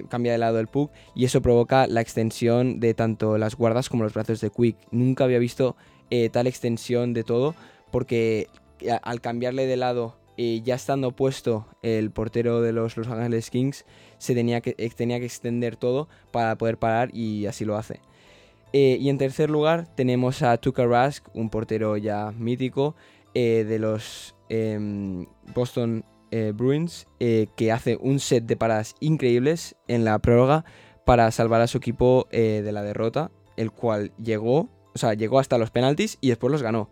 [0.08, 4.02] cambia de lado el puck y eso provoca la extensión de tanto las guardas como
[4.02, 4.76] los brazos de Quick.
[4.90, 5.76] Nunca había visto
[6.32, 7.54] tal extensión de todo
[7.92, 8.48] porque
[9.02, 13.84] al cambiarle de lado, ya estando puesto el portero de los Los Angeles Kings,
[14.18, 18.00] se tenía que, tenía que extender todo para poder parar y así lo hace.
[18.72, 22.94] Eh, y en tercer lugar tenemos a Tuka Rask, un portero ya mítico
[23.34, 30.04] eh, de los em, Boston eh, Bruins, que hace un set de paradas increíbles en
[30.04, 30.64] la prórroga
[31.06, 35.56] para salvar a su equipo de la derrota, el cual llegó, o sea, llegó hasta
[35.56, 36.90] los penaltis y después los ganó.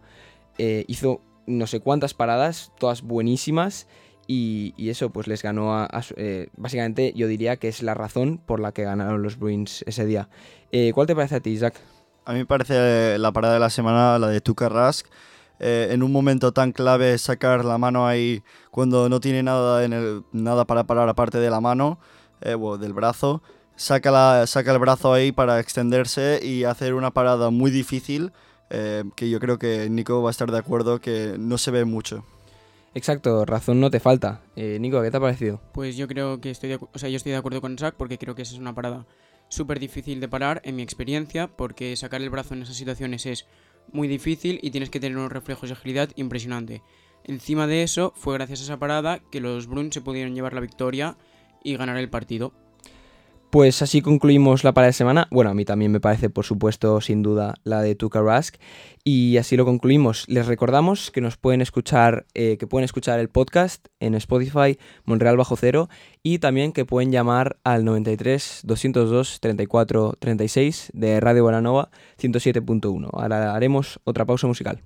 [0.58, 3.88] Hizo no sé cuántas paradas, todas buenísimas,
[4.26, 8.38] y, eso pues les ganó a, a eh, básicamente yo diría que es la razón
[8.38, 10.28] por la que ganaron los Bruins ese día.
[10.72, 11.74] Eh, ¿Cuál te parece a ti, Isaac?
[12.24, 15.06] A mí me parece la parada de la semana la de Tuka Rask.
[15.58, 19.94] Eh, en un momento tan clave sacar la mano ahí cuando no tiene nada, en
[19.94, 21.98] el, nada para parar aparte de la mano,
[22.42, 23.42] eh, o del brazo.
[23.76, 28.32] Saca, la, saca el brazo ahí para extenderse y hacer una parada muy difícil
[28.70, 31.84] eh, que yo creo que Nico va a estar de acuerdo que no se ve
[31.84, 32.24] mucho.
[32.96, 34.40] Exacto, razón no te falta.
[34.56, 35.60] Eh, Nico, ¿qué te ha parecido?
[35.74, 38.16] Pues yo creo que estoy de, o sea, yo estoy de acuerdo con Zach porque
[38.16, 39.06] creo que esa es una parada
[39.50, 43.46] súper difícil de parar, en mi experiencia, porque sacar el brazo en esas situaciones es
[43.92, 46.82] muy difícil y tienes que tener unos reflejos de agilidad impresionante.
[47.22, 50.60] Encima de eso, fue gracias a esa parada que los Bruins se pudieron llevar la
[50.60, 51.18] victoria
[51.62, 52.54] y ganar el partido.
[53.56, 55.28] Pues así concluimos la parada de semana.
[55.30, 58.56] Bueno, a mí también me parece, por supuesto, sin duda, la de Tuka Rask.
[59.02, 60.26] Y así lo concluimos.
[60.28, 65.38] Les recordamos que nos pueden escuchar, eh, que pueden escuchar el podcast en Spotify, Monreal
[65.38, 65.88] Bajo Cero,
[66.22, 71.88] y también que pueden llamar al 93 202 34 36 de Radio Bonanova
[72.20, 73.08] 107.1.
[73.10, 74.82] Ahora haremos otra pausa musical.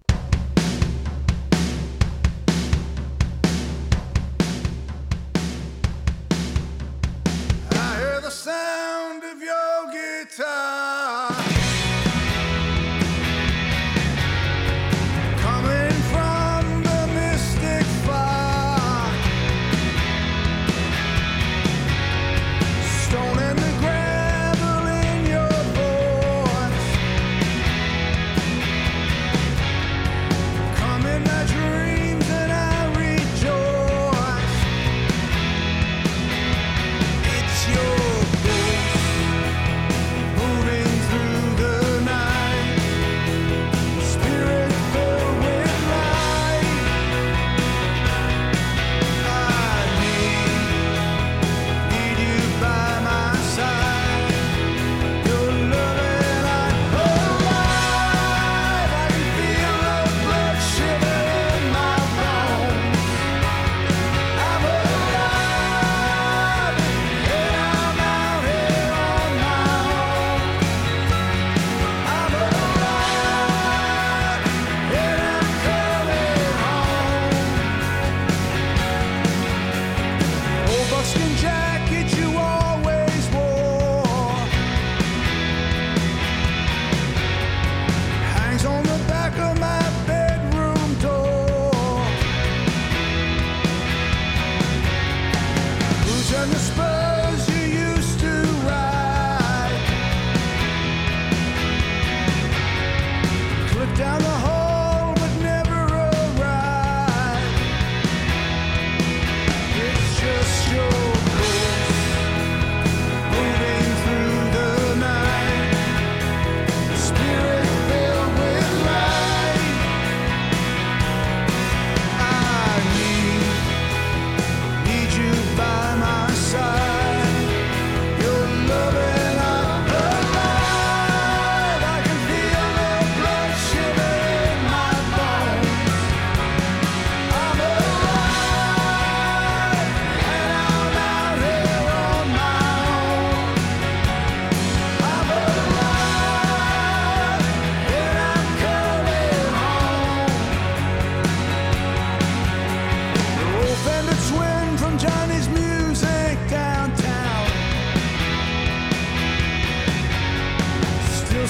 [161.40, 161.46] you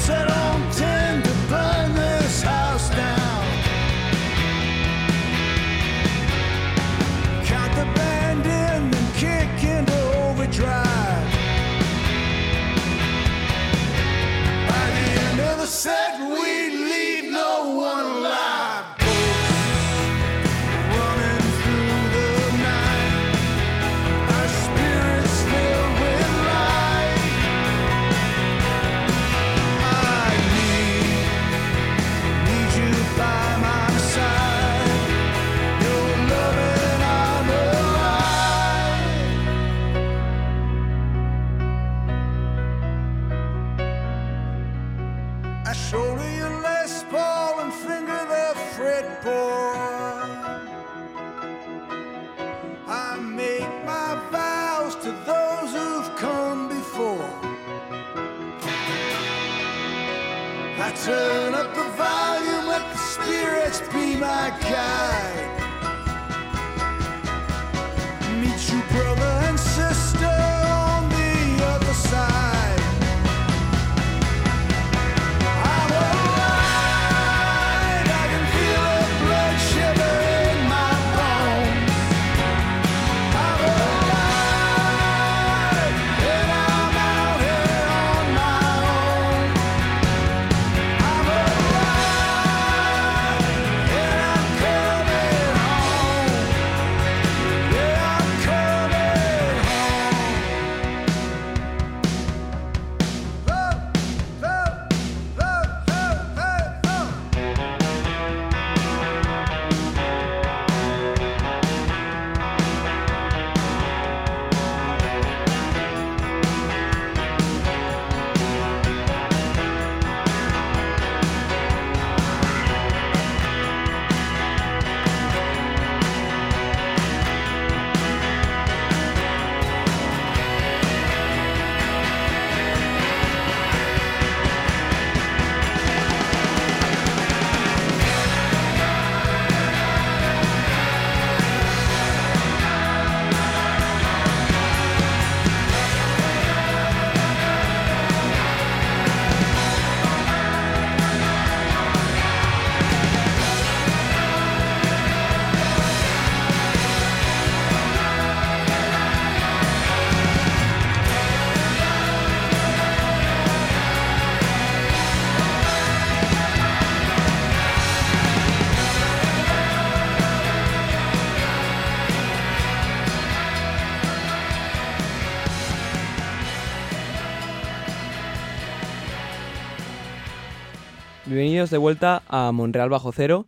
[181.68, 183.46] De vuelta a Monreal Bajo Cero.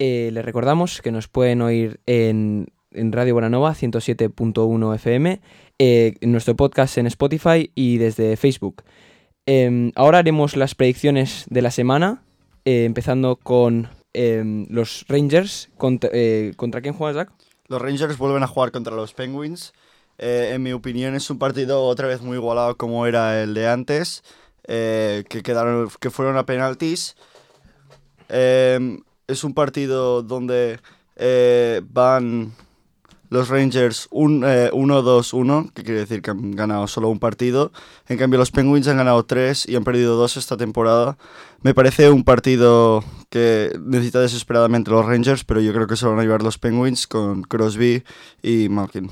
[0.00, 5.40] Eh, les recordamos que nos pueden oír en, Radio Bonanova 107.1 FM,
[5.78, 8.82] en nuestro podcast en Spotify y desde Facebook.
[9.46, 12.24] Em, ahora haremos las predicciones de la semana,
[12.64, 15.70] eh, empezando con em, los Rangers.
[15.78, 17.32] Contra, eh, ¿Contra quién juega Zach?
[17.68, 19.72] Los Rangers vuelven a jugar contra los Penguins.
[20.18, 24.24] En mi opinión es un partido otra vez muy igualado como era el de antes,
[24.66, 27.14] que, quedaron, que fueron a penaltis.
[28.32, 30.80] Eh, es un partido donde
[31.16, 32.52] eh, van
[33.28, 37.72] los Rangers un, eh, 1-2-1, que quiere decir que han ganado solo un partido.
[38.08, 41.16] En cambio, los Penguins han ganado tres y han perdido dos esta temporada.
[41.62, 46.10] Me parece un partido que necesita desesperadamente los Rangers, pero yo creo que se lo
[46.10, 48.02] van a llevar los Penguins con Crosby
[48.42, 49.08] y Malkin.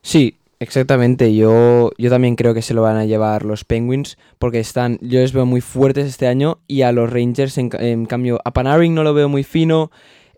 [0.00, 1.34] Sí, exactamente.
[1.34, 5.20] Yo, yo también creo que se lo van a llevar los Penguins porque están, yo
[5.20, 8.52] les veo muy fuertes este año y a los Rangers, en, ca- en cambio, a
[8.52, 9.90] Panarin no lo veo muy fino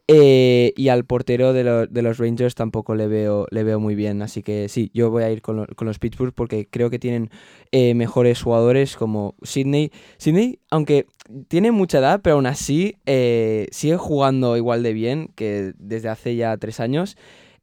[0.09, 3.95] eh, y al portero de, lo- de los Rangers tampoco le veo, le veo muy
[3.95, 4.23] bien.
[4.23, 7.31] Así que sí, yo voy a ir con, con los Pittsburgh porque creo que tienen
[7.73, 9.93] eh, mejores jugadores como Sydney.
[10.19, 11.07] Sydney, aunque
[11.49, 16.35] tiene mucha edad, pero aún así eh, sigue jugando igual de bien que desde hace
[16.37, 17.17] ya tres años.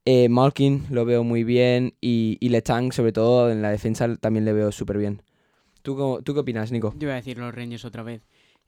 [0.04, 4.44] Eh, Malkin lo veo muy bien y, y Letang, sobre todo en la defensa, también
[4.44, 5.22] le veo súper bien.
[5.82, 6.94] ¿Tú, ¿Tú qué opinas, Nico?
[6.98, 8.22] Yo voy a decir los Rangers otra vez.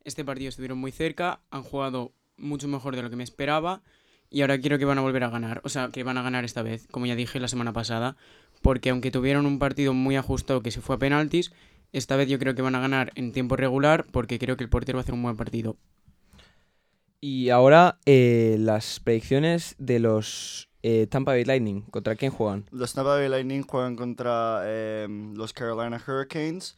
[0.05, 3.83] Este partido estuvieron muy cerca, han jugado mucho mejor de lo que me esperaba
[4.31, 5.61] y ahora quiero que van a volver a ganar.
[5.65, 8.17] O sea, que van a ganar esta vez, como ya dije la semana pasada,
[8.63, 11.53] porque aunque tuvieron un partido muy ajustado que se fue a penaltis,
[11.93, 14.71] esta vez yo creo que van a ganar en tiempo regular porque creo que el
[14.71, 15.77] portero va a hacer un buen partido.
[17.21, 21.83] Y ahora eh, las predicciones de los eh, Tampa Bay Lightning.
[21.83, 22.65] ¿Contra quién juegan?
[22.71, 26.77] Los Tampa Bay Lightning juegan contra eh, los Carolina Hurricanes.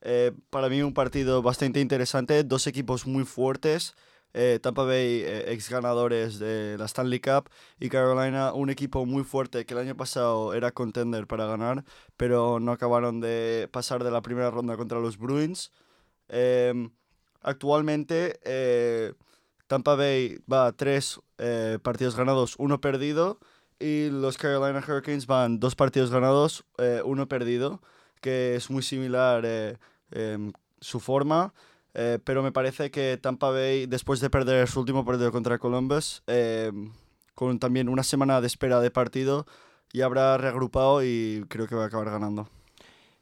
[0.00, 3.94] Eh, para mí un partido bastante interesante, dos equipos muy fuertes.
[4.34, 9.66] Eh, Tampa Bay, ex ganadores de la Stanley Cup, y Carolina, un equipo muy fuerte
[9.66, 11.84] que el año pasado era contender para ganar,
[12.16, 15.70] pero no acabaron de pasar de la primera ronda contra los Bruins.
[16.28, 16.90] Em,
[17.42, 18.38] actualmente,
[19.72, 23.38] Tampa Bay va a tres eh, partidos ganados, uno perdido,
[23.80, 27.80] y los Carolina Hurricanes van dos partidos ganados, eh, uno perdido,
[28.20, 29.78] que es muy similar eh,
[30.10, 30.52] em,
[30.82, 31.54] su forma.
[31.94, 36.92] pero me parece que Tampa Bay, después de perder su último partido contra Columbus, em,
[37.34, 39.46] con también una semana de espera de partido,
[39.94, 42.46] ya habrá reagrupado y creo que va a acabar ganando.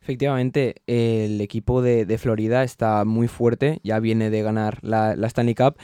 [0.02, 5.28] Efectivamente, el equipo de, de Florida está muy fuerte, ya viene de ganar la, la
[5.28, 5.76] Stanley Cup.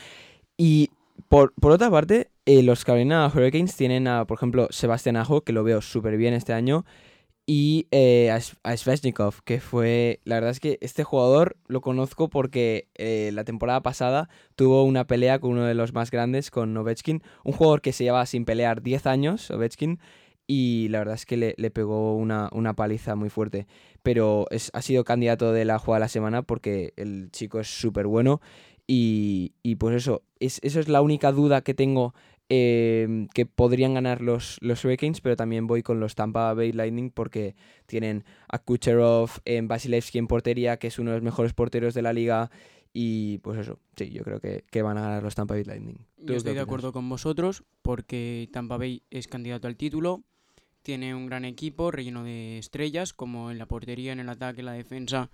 [0.56, 0.90] Y
[1.28, 5.52] por, por otra parte, eh, los Carolina Hurricanes tienen a, por ejemplo, Sebastián Ajo, que
[5.52, 6.84] lo veo súper bien este año,
[7.48, 8.74] y eh, a, a
[9.44, 14.28] que fue, la verdad es que este jugador lo conozco porque eh, la temporada pasada
[14.56, 18.02] tuvo una pelea con uno de los más grandes, con Ovechkin, un jugador que se
[18.02, 20.00] llevaba sin pelear 10 años, Ovechkin,
[20.48, 23.66] y la verdad es que le, le pegó una, una paliza muy fuerte.
[24.02, 27.68] Pero es, ha sido candidato de la jugada de la semana porque el chico es
[27.68, 28.40] súper bueno.
[28.86, 32.14] Y, y pues eso, es, eso es la única duda que tengo
[32.48, 37.10] eh, que podrían ganar los, los Hurricanes, pero también voy con los Tampa Bay Lightning
[37.10, 37.56] porque
[37.86, 42.02] tienen a Kucherov, en Vasilevsky en portería, que es uno de los mejores porteros de
[42.02, 42.50] la liga.
[42.92, 45.98] Y pues eso, sí, yo creo que, que van a ganar los Tampa Bay Lightning.
[46.24, 50.22] ¿Tú Yo estoy de acuerdo con vosotros porque Tampa Bay es candidato al título,
[50.82, 54.66] tiene un gran equipo relleno de estrellas, como en la portería, en el ataque, en
[54.66, 55.30] la defensa,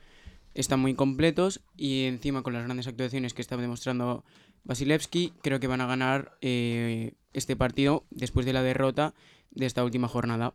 [0.54, 4.24] están muy completos y encima con las grandes actuaciones que está demostrando
[4.64, 9.14] Vasilevsky, creo que van a ganar eh, este partido después de la derrota
[9.50, 10.54] de esta última jornada.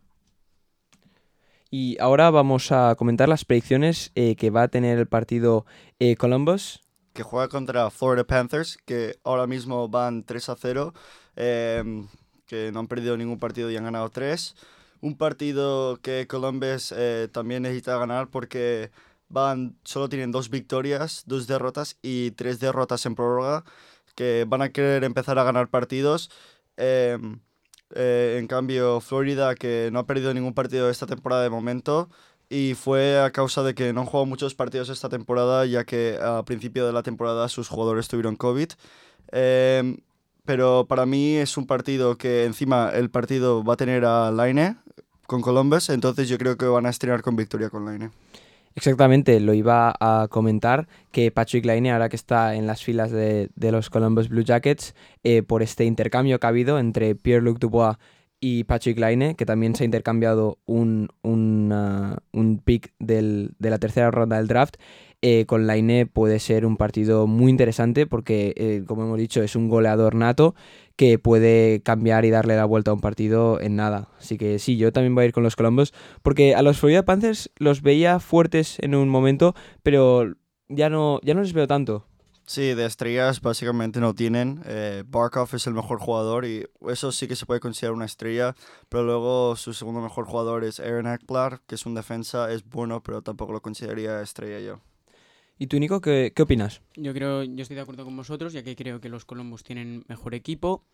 [1.70, 5.66] Y ahora vamos a comentar las predicciones eh, que va a tener el partido
[5.98, 6.80] eh, Columbus.
[7.12, 10.94] que juega contra Florida Panthers, que ahora mismo van 3 a 0,
[11.36, 12.06] eh,
[12.46, 14.54] que no han perdido ningún partido y han ganado 3.
[15.00, 18.90] Un partido que Columbus eh, también necesita ganar porque
[19.28, 23.64] van, solo tienen dos victorias, dos derrotas y tres derrotas en prórroga,
[24.14, 26.30] que van a querer empezar a ganar partidos.
[26.76, 27.18] Eh,
[27.94, 32.08] eh, en cambio, Florida, que no ha perdido ningún partido esta temporada de momento,
[32.50, 36.18] y fue a causa de que no han jugado muchos partidos esta temporada, ya que
[36.22, 38.70] a principio de la temporada sus jugadores tuvieron COVID.
[39.32, 39.98] Em,
[40.44, 44.76] pero para mí es un partido que encima el partido va a tener a Laine
[45.26, 48.10] con Columbus, entonces yo creo que van a estrenar con victoria con Laine.
[48.78, 53.50] Exactamente, lo iba a comentar que Patrick Laine, ahora que está en las filas de,
[53.56, 57.96] los Columbus Blue Jackets, eh, por este intercambio que ha habido entre Pierre-Luc Dubois
[58.38, 63.70] y Patrick Laine, que también se ha intercambiado un, un, ah, un pick del- de
[63.70, 64.76] la tercera ronda del draft,
[65.20, 69.56] eh, con Laine puede ser un partido muy interesante porque, eh, como hemos dicho, es
[69.56, 70.54] un goleador nato
[70.96, 74.08] que puede cambiar y darle la vuelta a un partido en nada.
[74.18, 75.92] Así que sí, yo también voy a ir con los Columbus
[76.22, 80.34] porque a los Florida Panthers los veía fuertes en un momento, pero
[80.68, 82.06] ya no, ya no les veo tanto.
[82.46, 84.62] Sí, de estrellas básicamente no tienen.
[84.64, 88.54] Eh, Barkov es el mejor jugador y eso sí que se puede considerar una estrella,
[88.88, 93.02] pero luego su segundo mejor jugador es Aaron Ekblad, que es un defensa, es bueno,
[93.02, 94.80] pero tampoco lo consideraría estrella yo.
[95.58, 96.82] ¿Y tú, Nico, qué, qué opinas?
[96.94, 100.04] Yo creo, yo estoy de acuerdo con vosotros, ya que creo que los Columbus tienen
[100.08, 100.84] mejor equipo.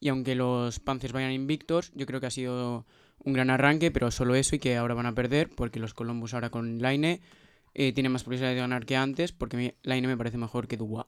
[0.00, 2.86] Y aunque los Panthers vayan invictos, yo creo que ha sido
[3.24, 6.34] un gran arranque, pero solo eso y que ahora van a perder, porque los Columbus
[6.34, 7.20] ahora con Line
[7.74, 11.06] eh, tienen más posibilidades de ganar que antes, porque Line me parece mejor que Dubois.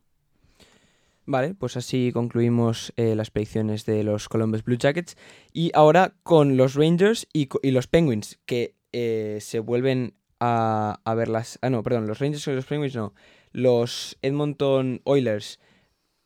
[1.28, 5.16] Vale, pues así concluimos eh, las predicciones de los Columbus Blue Jackets.
[5.52, 11.28] Y ahora con los Rangers y los Penguins, que eh, se vuelven a, a ver
[11.28, 11.58] las...
[11.62, 13.14] Ah, no, perdón, los Rangers y los Penguins no.
[13.52, 15.58] Los Edmonton Oilers...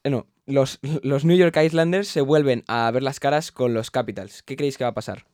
[0.04, 3.90] eh, no, los, los New York Islanders se vuelven a ver las caras con los
[3.90, 4.42] Capitals.
[4.42, 5.26] ¿Qué creéis que va a pasar?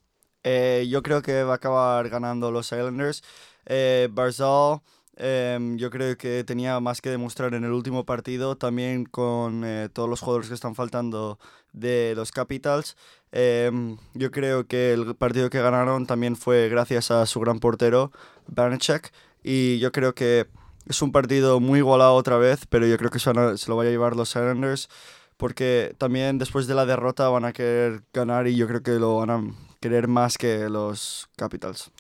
[0.43, 3.23] Eh, yo creo que va a acabar ganando los Islanders.
[3.67, 4.81] Eh, Barzal,
[5.17, 9.89] em, yo creo que tenía más que demostrar en el último partido, también con eh,
[9.93, 11.39] todos los jugadores que están faltando
[11.73, 12.97] de los Capitals.
[13.39, 18.11] Em, yo creo que el partido que ganaron también fue gracias a su gran portero,
[18.47, 19.13] Banachek.
[19.43, 20.47] Y yo creo que
[20.89, 23.91] es un partido muy igualado otra vez, pero yo creo que se, lo van a
[23.91, 24.89] llevar los Islanders.
[25.37, 29.19] Porque también después de la derrota van a querer ganar y yo creo que lo
[29.19, 29.45] van a
[29.81, 31.91] querer más que los Capitals.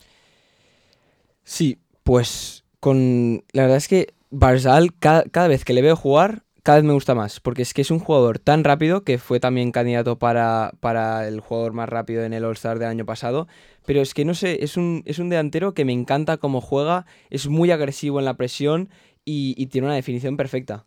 [1.45, 3.45] Sí, pues con...
[3.53, 6.95] La verdad es que Barzal, cada, cada vez que le veo jugar, cada vez me
[6.95, 10.73] gusta más, porque es que es un jugador tan rápido, que fue también candidato para,
[10.81, 13.47] para el jugador más rápido en el All-Star del año pasado,
[13.85, 17.07] pero es que no sé, es un, es un delantero que me encanta cómo juega,
[17.31, 18.91] es muy agresivo en la presión
[19.25, 20.87] y, tiene una definición perfecta.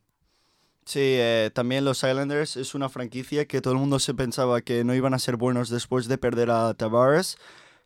[0.84, 4.84] Sí, eh, también los Islanders es una franquicia que todo el mundo se pensaba que
[4.84, 7.38] no iban a ser buenos después de perder a Tavares,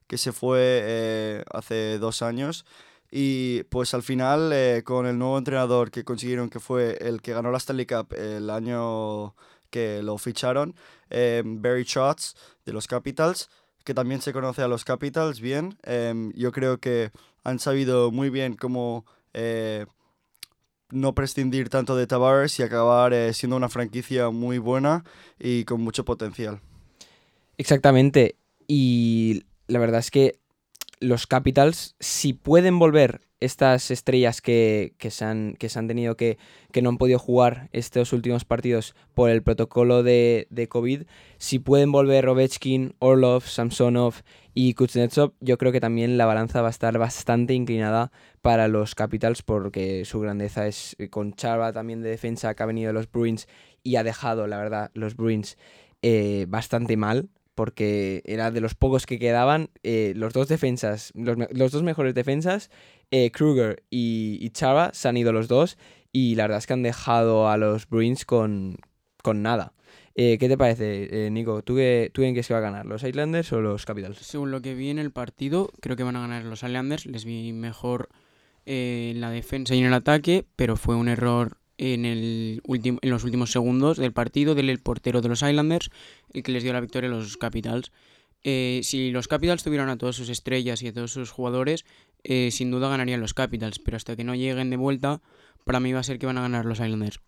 [0.07, 2.65] que se fue eh, hace dos años.
[3.16, 7.32] Y pues al final, eh, con el nuevo entrenador que consiguieron, que fue el que
[7.32, 9.36] ganó la Stanley Cup el año
[9.70, 10.74] que lo ficharon,
[11.11, 12.34] eh, Barry Trotz
[12.66, 13.51] de los Capitals,
[13.84, 17.11] que también se conoce a los Capitals bien, em, yo creo que
[17.43, 19.05] han sabido muy bien cómo
[19.36, 19.86] eh,
[20.89, 25.03] no prescindir tanto de Tavares y acabar siendo una franquicia muy buena
[25.38, 26.61] y con mucho potencial.
[27.57, 28.38] Exactamente,
[28.68, 30.39] y la verdad es que
[31.03, 36.15] los Capitals, si pueden volver estas estrellas que, que se, han, que se han tenido
[36.15, 36.37] que,
[36.71, 41.03] que no han podido jugar estos últimos partidos por el protocolo de, de COVID,
[41.37, 44.15] si pueden volver Ovechkin, Orlov, Samsonov
[44.53, 48.95] y Kuznetsov, yo creo que también la balanza va a estar bastante inclinada para los
[48.95, 52.93] Capitals porque su grandeza es eh, con Chava también de defensa que ha venido de
[52.93, 53.47] los Bruins
[53.83, 55.57] y ha dejado, la verdad, los Bruins
[56.01, 59.69] eh, bastante mal porque era de los pocos que quedaban.
[59.83, 62.69] eh, los dos defensas, los, los dos mejores defensas,
[63.11, 65.77] eh, Kruger y, y Chava, se han ido los dos
[66.11, 68.77] y la verdad es que han dejado a los Bruins con,
[69.21, 69.73] con nada.
[70.15, 71.63] Eh, ¿Qué te parece, eh, Nico?
[71.63, 72.85] ¿Tú, qué, ¿Tú en qué se va a ganar?
[72.85, 74.19] ¿Los Islanders o los Capitals?
[74.19, 77.07] Según lo que vi en el partido, creo que van a ganar los Islanders.
[77.07, 78.09] Les vi mejor
[78.65, 82.99] eh, en la defensa y en el ataque, pero fue un error en, el último,
[83.01, 85.89] en los últimos segundos del partido del portero de los Islanders
[86.34, 87.91] el que les dio la victoria a los Capitals.
[88.43, 91.86] Eh, si los Capitals tuvieran a todas sus estrellas y a todos sus jugadores,
[92.24, 95.21] eh, sin duda ganarían los Capitals, pero hasta que no lleguen de vuelta,
[95.63, 97.19] para mí va a ser que van a ganar los Islanders.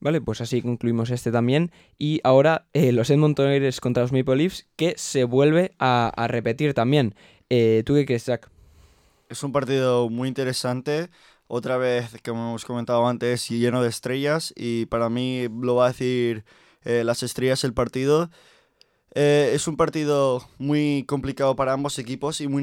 [0.00, 1.72] Vale, pues así concluimos este también.
[1.98, 6.26] Y ahora eh, los Edmonton Oilers contra los Maple Leafs, que se vuelve a, a
[6.26, 7.14] repetir también.
[7.50, 8.48] Eh, ¿Tú qué crees, Jack?
[9.28, 11.10] Es un partido muy interesante,
[11.52, 15.88] otra vez, como hemos comentado antes, lleno de estrellas, y para mí lo va a
[15.88, 16.44] decir
[16.84, 18.30] eh, las estrellas el partido.
[19.16, 22.62] Eh, es un partido muy complicado para ambos equipos y muy,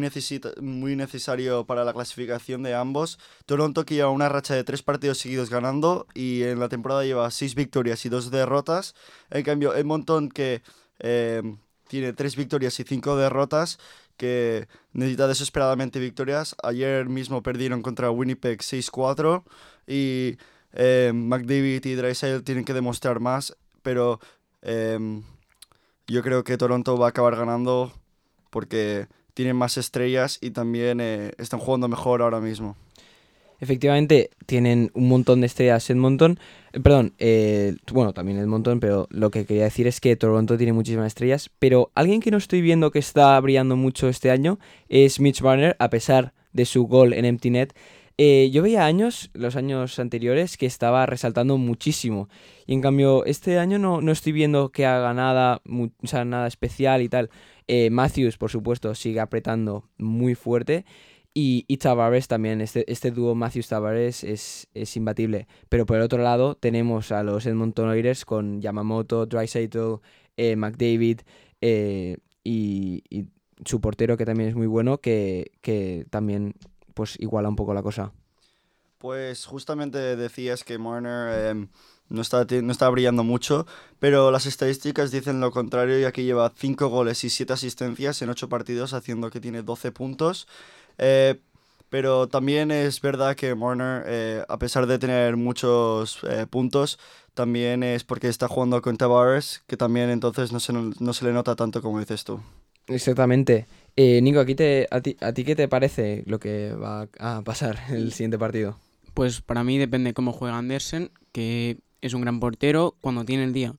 [0.61, 3.19] muy necesario para la clasificación de ambos.
[3.45, 7.29] Toronto que lleva una racha de tres partidos seguidos ganando y en la temporada lleva
[7.29, 8.95] seis victorias y dos derrotas.
[9.29, 10.61] En cambio, Edmonton que
[10.99, 11.41] eh,
[11.89, 13.79] tiene tres victorias y cinco derrotas
[14.18, 16.55] que necesita desesperadamente victorias.
[16.63, 19.43] Ayer mismo perdieron contra Winnipeg 6-4
[19.88, 20.38] y
[20.74, 24.20] eh, McDavid y Drysdale tienen que demostrar más, pero
[24.61, 25.24] em,
[26.07, 27.93] yo creo que Toronto va a acabar ganando
[28.49, 32.76] porque tienen más estrellas y también eh, están jugando mejor ahora mismo.
[33.60, 36.39] Efectivamente, tienen un montón de estrellas Edmonton.
[36.74, 40.74] eh, perdón, eh, bueno, también Edmonton, pero lo que quería decir es que Toronto tiene
[40.74, 41.49] muchísimas estrellas.
[41.60, 45.76] Pero alguien que no estoy viendo que está brillando mucho este año es Mitch Barner,
[45.80, 47.74] a pesar de su gol en empty net.
[48.20, 52.30] Eh, yo veía años, los años anteriores, que estaba resaltando muchísimo.
[52.66, 55.62] Y en cambio, este año no, no estoy viendo que haga nada,
[56.26, 57.30] nada especial y tal.
[57.68, 60.86] Eh, Matthews, por supuesto, sigue apretando muy fuerte.
[61.39, 65.47] Y, y Tavares también, este, este dúo Matthews-Tavares es, es imbatible.
[65.69, 69.97] Pero por el otro lado tenemos a los Edmonton Oilers con Yamamoto, Dreisaitl,
[70.35, 71.19] eh, McDavid
[71.61, 73.03] eh, y,
[73.63, 76.55] su portero que también es muy bueno, que, que también
[76.95, 78.13] pues iguala un poco la cosa.
[78.97, 81.67] Pues justamente decías que Marner em,
[82.09, 83.67] no, está, no está brillando mucho,
[83.99, 88.29] pero las estadísticas dicen lo contrario, ya que lleva 5 goles y 7 asistencias en
[88.29, 90.47] 8 partidos, haciendo que tiene 12 puntos.
[90.98, 91.39] Eh,
[91.89, 97.00] pero también es verdad que Marner, eh, a pesar de tener muchos eh, puntos,
[97.34, 101.32] también es porque está jugando con Tavares, que también entonces no se, no se le
[101.32, 102.41] nota tanto como dices tú.
[102.88, 103.68] Exactamente.
[103.95, 107.41] Eh, Nico, aquí te, a, ti, ¿a ti qué te parece lo que va a
[107.41, 108.78] pasar en el siguiente partido?
[109.14, 113.54] Pues para mí depende cómo juega Andersen, que es un gran portero cuando tiene el
[113.54, 113.76] día.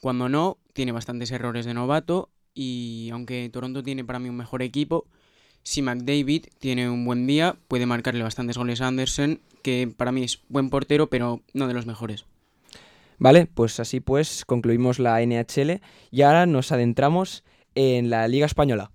[0.00, 4.62] Cuando no, tiene bastantes errores de novato y aunque Toronto tiene para mí un mejor
[4.62, 5.06] equipo,
[5.62, 10.24] si McDavid tiene un buen día, puede marcarle bastantes goles a Andersen, que para mí
[10.24, 12.24] es buen portero, pero no de los mejores.
[13.18, 17.44] Vale, pues así pues concluimos la NHL y ahora nos adentramos
[17.74, 18.90] en la Liga Española.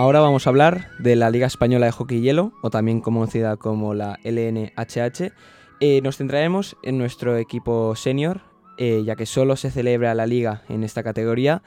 [0.00, 3.58] Ahora vamos a hablar de la Liga Española de Hockey y Hielo, o también conocida
[3.58, 5.30] como la LNHH.
[5.80, 8.40] Eh, nos centraremos en nuestro equipo senior,
[8.78, 11.62] eh, ya que solo se celebra la liga en esta categoría,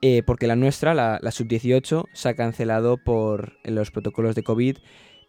[0.00, 4.78] eh, porque la nuestra, la, la sub-18, se ha cancelado por los protocolos de COVID.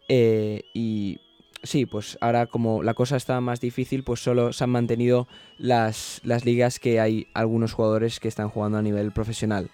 [0.08, 1.18] y
[1.64, 5.26] sí, pues ahora como la cosa está más difícil, pues solo se han mantenido
[5.58, 9.72] las, las ligas que hay algunos jugadores que están jugando a nivel profesional.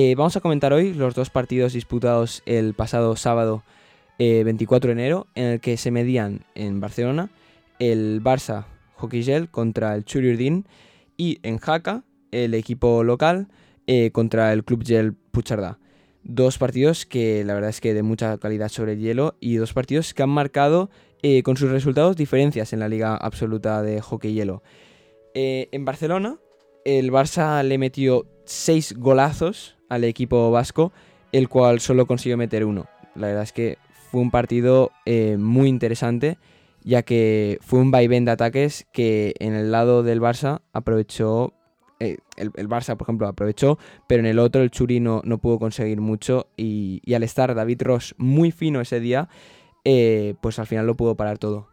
[0.00, 3.64] Eh, vamos a comentar hoy los dos partidos disputados el pasado sábado
[4.20, 7.30] eh, 24 de enero, en el que se medían en Barcelona
[7.80, 10.66] el Barça Hockey contra el Churiurdin
[11.16, 13.48] y en Jaca el equipo local
[13.88, 15.80] eh, contra el Club Gel Puchardá.
[16.22, 19.72] Dos partidos que la verdad es que de mucha calidad sobre el hielo y dos
[19.72, 20.90] partidos que han marcado
[21.22, 24.62] eh, con sus resultados diferencias en la liga absoluta de hockey hielo.
[25.34, 26.38] Eh, en Barcelona
[26.84, 30.92] el Barça le metió seis golazos al equipo vasco,
[31.32, 32.86] el cual solo consiguió meter uno.
[33.14, 33.78] La verdad es que
[34.10, 36.38] fue un partido eh, muy interesante,
[36.82, 41.52] ya que fue un vaivén de ataques que en el lado del Barça aprovechó.
[42.00, 45.58] eh, el, Barça, por ejemplo, aprovechó, pero en el otro el Churi no, no pudo
[45.58, 46.46] conseguir mucho.
[46.56, 49.28] Y, y al estar David Ross muy fino ese día,
[49.84, 51.68] eh, pues al final lo pudo parar todo.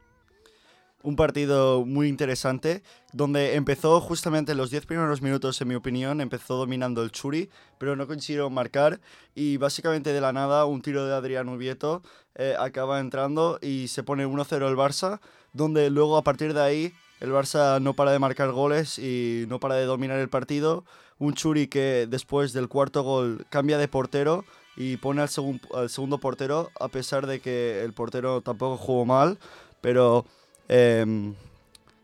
[1.06, 2.82] Un partido muy interesante,
[3.14, 7.52] donde empezó justamente en los 10 primeros minutos, en mi opinión, empezó dominando el Churi,
[7.78, 9.00] pero no consiguieron marcar
[9.36, 12.02] y básicamente de la nada un tiro de Adrián Ubieto
[12.34, 15.20] eh, acaba entrando y se pone 1-0 el Barça,
[15.54, 19.60] donde luego a partir de ahí el Barça no para de marcar goles y no
[19.60, 20.86] para de dominar el partido.
[21.20, 24.44] Un Churi que después del cuarto gol cambia de portero
[24.76, 29.38] y pone al segundo portero, a pesar de que el portero tampoco jugó mal,
[29.82, 30.26] pero
[30.68, 31.36] em,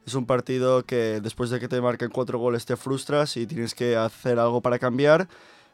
[0.05, 3.75] es un partido que después de que te marquen cuatro goles te frustras y tienes
[3.75, 5.27] que hacer algo para cambiar.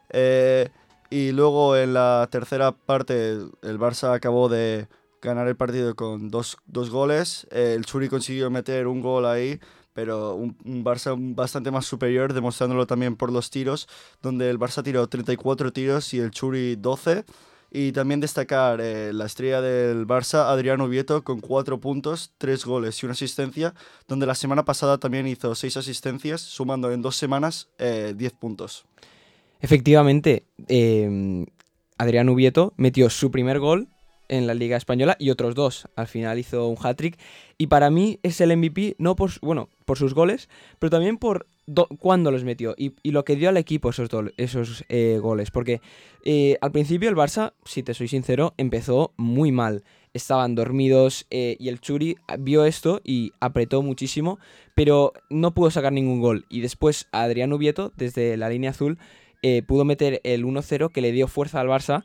[0.10, 0.70] Eh,
[1.10, 4.88] y luego en la tercera parte el Barça acabó de
[5.22, 7.48] ganar el partido con dos, dos goles.
[7.52, 9.60] Eh, el Churi consiguió meter un gol ahí,
[9.94, 13.88] pero un, un Barça bastante más superior, demostrándolo también por los tiros,
[14.22, 17.26] donde el Barça tiró 34 tiros y el Churi 12.
[17.72, 23.02] Y también destacar eh, la estrella del Barça, Adrián Ubieto, con 4 puntos, 3 goles
[23.02, 23.74] y una asistencia,
[24.08, 28.86] donde la semana pasada también hizo 6 asistencias, sumando en dos semanas eh, 10 puntos.
[29.60, 31.46] Efectivamente, eh,
[31.98, 33.90] Adrián Ubieto metió su primer gol
[34.30, 35.88] en la Liga Española y otros dos.
[35.96, 37.18] Al final hizo un hat-trick.
[37.58, 40.50] Y para mí es el MVP, no por, bueno, por sus goles,
[40.80, 44.84] pero también por do- cuándo los metió y, lo que dio al equipo esos, esos
[44.90, 45.52] eh, goles.
[45.52, 45.82] Porque
[46.24, 49.84] eh, al principio el Barça, si te soy sincero, empezó muy mal.
[50.14, 54.40] Estaban dormidos eh, y el Churi vio esto y apretó muchísimo,
[54.74, 56.46] pero no pudo sacar ningún gol.
[56.50, 58.98] Y después Adrián Ubieto, desde la línea azul,
[59.68, 62.04] pudo meter el 1-0 que le dio fuerza al Barça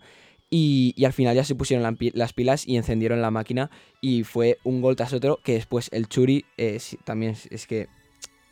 [0.49, 4.83] y, al final ya se pusieron las pilas y encendieron la máquina y fue un
[4.83, 6.45] gol tras otro que después el Churi
[7.05, 7.89] también es que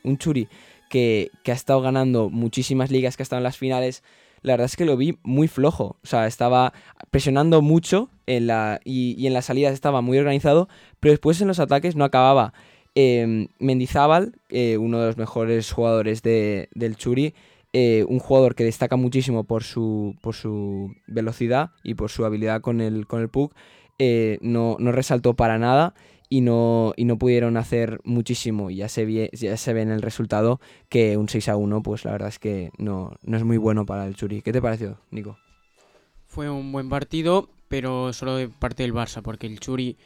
[0.03, 0.49] un Churi
[0.91, 4.03] que, ha estado ganando muchísimas ligas, que ha estado en las finales,
[4.43, 6.75] la verdad es que lo vi muy flojo, o sea, estaba
[7.11, 10.69] presionando mucho en la, y, en las salidas estaba muy organizado,
[10.99, 12.53] pero después en los ataques no acababa.
[12.95, 14.35] Eh, Mendizábal,
[14.79, 17.35] uno de los mejores jugadores de- del Churi,
[17.73, 22.63] eh, un jugador que destaca muchísimo por su, por su velocidad y por su habilidad
[22.63, 23.55] con el, con el puck,
[24.01, 25.95] eh, no, no resaltó para nada
[26.31, 28.71] y no, y no pudieron hacer muchísimo.
[28.71, 31.83] Y ya se, vie- ya se ve en el resultado que un 6 a 1,
[31.83, 34.41] pues la verdad es que no, no es muy bueno para el Churi.
[34.41, 35.37] ¿Qué te pareció, Nico?
[36.27, 39.97] Fue un buen partido, pero solo de parte del Barça, porque el Churi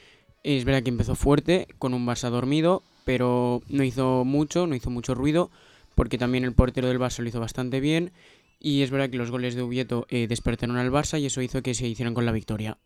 [0.43, 4.91] es verdad que empezó fuerte, con un Barça dormido, pero no hizo mucho, no hizo
[4.91, 5.51] mucho ruido,
[5.95, 8.13] porque también el portero del Barça lo hizo bastante bien,
[8.59, 11.63] y es verdad que los goles de Ubieto eh, despertaron al Barça y eso hizo
[11.63, 12.79] que se hicieran con la victoria.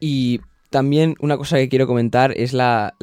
[0.00, 0.40] Y
[0.74, 2.96] también una cosa que quiero comentar es la,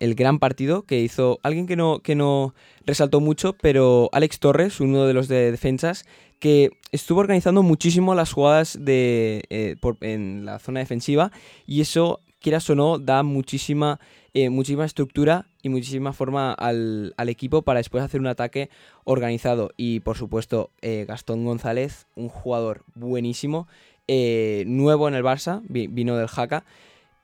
[0.00, 2.54] el gran partido que hizo alguien que no, que no
[2.86, 6.06] resaltó mucho, pero Alex Torres, uno de los de defensas,
[6.38, 11.32] que estuvo organizando muchísimo las jugadas de, eh, en la zona defensiva
[11.66, 14.00] y eso, quieras o no, da muchísima,
[14.32, 18.70] eh, muchísima estructura y muchísima forma al, al equipo para después hacer un ataque
[19.04, 19.72] organizado.
[19.76, 23.68] Y por supuesto, eh, Gastón González, un jugador buenísimo
[24.08, 26.64] eh, nuevo en el Barça, vi- vino del Jaca,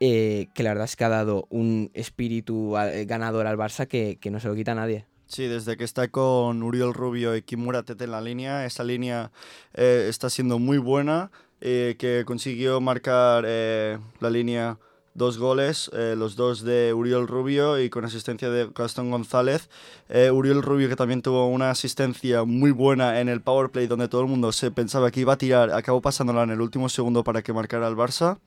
[0.01, 4.18] eh, que la verdad es que ha dado un espíritu eh, ganador al Barça que,
[4.30, 5.07] no se lo quita a nadie.
[5.26, 9.32] Sí, desde que está con Uriel Rubio y Kimura Tete en la línea, esa línea
[9.72, 11.30] está siendo muy buena,
[11.61, 14.78] que consiguió marcar la línea
[15.15, 19.71] dos goles, eh, los dos de Uriel Rubio y con asistencia de Gastón González.
[20.09, 24.09] Eh, Uriel Rubio que también tuvo una asistencia muy buena en el power play donde
[24.09, 27.25] todo el mundo se pensaba que iba a tirar, acabó pasándola en el último segundo
[27.25, 28.39] para que marcara el Barça.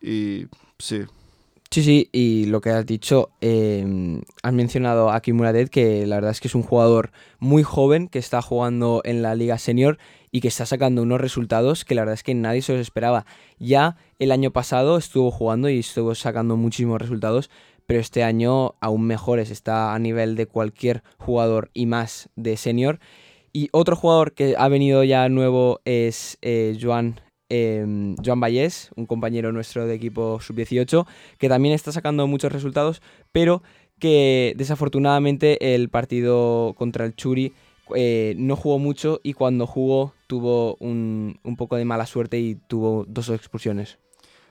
[0.00, 0.46] Y
[0.78, 1.04] sí,
[1.70, 6.16] Sí, sí, y lo que has dicho, eh, has mencionado a Kim Muradet, que la
[6.16, 9.98] verdad es que es un jugador muy joven que está jugando en la Liga Senior
[10.30, 13.26] y que está sacando unos resultados que la verdad es que nadie se los esperaba.
[13.58, 17.50] Ya el año pasado estuvo jugando y estuvo sacando muchísimos resultados,
[17.86, 23.00] pero este año aún mejores, está a nivel de cualquier jugador y más de Senior.
[23.52, 29.06] Y otro jugador que ha venido ya nuevo es eh, Joan, eh, Joan Vallés, un
[29.06, 31.06] compañero nuestro de equipo sub-18,
[31.38, 33.00] que también está sacando muchos resultados,
[33.32, 33.62] pero
[33.98, 37.52] que desafortunadamente el partido contra el Churi
[37.94, 42.54] eh, no jugó mucho y cuando jugó tuvo un, un poco de mala suerte y
[42.54, 43.98] tuvo dos expulsiones.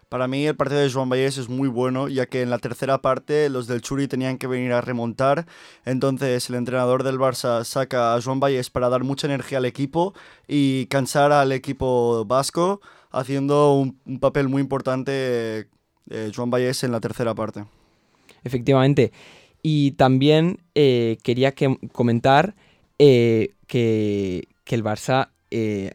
[0.09, 3.01] Para mí el partido de Joan Vallés es muy bueno, ya que en la tercera
[3.01, 5.45] parte los del Churi tenían que venir a remontar.
[5.83, 10.13] Entonces el entrenador del Barça saca a Joan Vallés para dar mucha energía al equipo
[10.47, 12.79] y cansar al equipo vasco,
[13.11, 15.67] haciendo un, un papel muy importante
[16.09, 17.65] eh, Joan Vallés en la tercera parte.
[18.45, 19.11] Efectivamente.
[19.61, 22.55] Y también eh, quería que- comentar
[23.00, 25.91] eh, que, el Barça eh,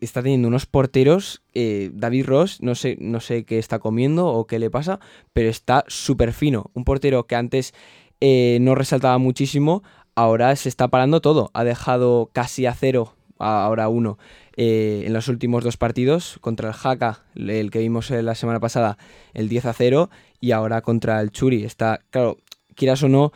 [0.00, 1.42] está teniendo unos porteros.
[1.54, 5.00] eh, David Ross, no sé, no sé qué está comiendo o qué le pasa,
[5.32, 6.70] pero está súper fino.
[6.74, 7.74] Un portero que antes
[8.20, 9.82] no resaltaba muchísimo,
[10.14, 11.50] ahora se está parando todo.
[11.52, 14.18] Ha dejado casi a cero, ahora uno,
[14.56, 16.38] en los últimos dos partidos.
[16.40, 18.96] Contra el Jaca, el que vimos la semana pasada,
[19.34, 20.10] el 10 a 0
[20.40, 21.64] y ahora contra el Churi.
[21.64, 22.38] Está, claro,
[22.74, 23.32] quieras o no,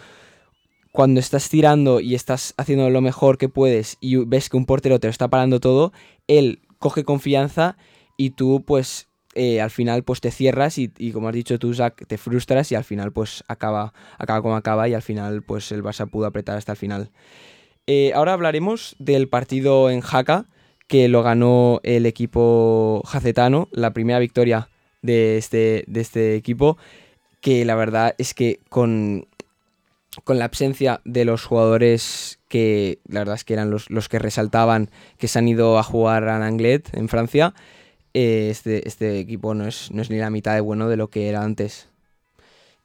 [0.99, 4.99] cuando estás tirando y estás haciendo lo mejor que puedes y ves que un portero
[4.99, 5.93] te lo está parando todo,
[6.27, 7.77] él coge confianza
[8.17, 11.95] y tú pues eh, al final pues te cierras y, como has dicho tú, Zach,
[12.09, 15.85] te frustras y al final pues acaba, acaba como acaba y al final pues el
[15.85, 17.13] Barça pudo apretar hasta el final.
[17.87, 20.47] Eh, ahora hablaremos del partido en Jaca,
[20.89, 24.69] que lo ganó el equipo jacetano, la primera victoria
[25.03, 26.77] de este, de este equipo,
[27.41, 29.29] que la verdad es que con,
[30.25, 34.19] con la ausencia de los jugadores que la verdad es que eran los, los que
[34.19, 37.55] resaltaban que se han ido a jugar a Anglet en Francia,
[38.15, 41.09] eh, este, este equipo no es, no es ni la mitad de bueno de lo
[41.09, 41.89] que era antes.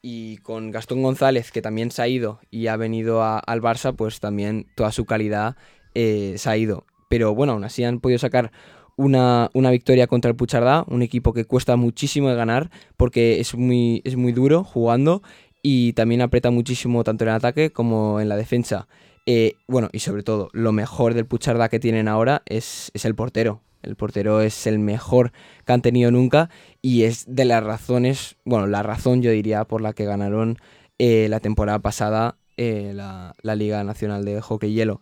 [0.02, 4.20] Y con Gastón González, que también se ha ido y ha venido al Barça, pues
[4.20, 5.56] también toda su calidad
[5.96, 6.86] eh, se ha ido.
[7.10, 8.52] Pero bueno, aún así han podido sacar
[8.98, 13.56] una, una victoria contra el Puchardá, un equipo que cuesta muchísimo de ganar porque es
[13.56, 15.24] muy, es muy duro jugando
[15.64, 18.88] y también aprieta muchísimo tanto en ataque como en la defensa.
[19.26, 23.16] Eh, bueno, y sobre todo, lo mejor del Puchardá que tienen ahora es, es el
[23.16, 23.62] portero.
[23.82, 25.32] El portero es el mejor
[25.66, 26.50] que han tenido nunca
[26.82, 30.58] y es de las razones, bueno, la razón yo diría por la que ganaron
[31.00, 35.02] eh, la temporada pasada eh, la, la Liga Nacional de Hockey Hielo.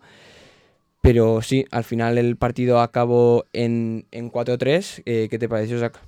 [1.02, 5.02] Pero sí, al final el partido acabó en, en 4-3.
[5.06, 6.00] Eh, ¿Qué te pareció, Zach?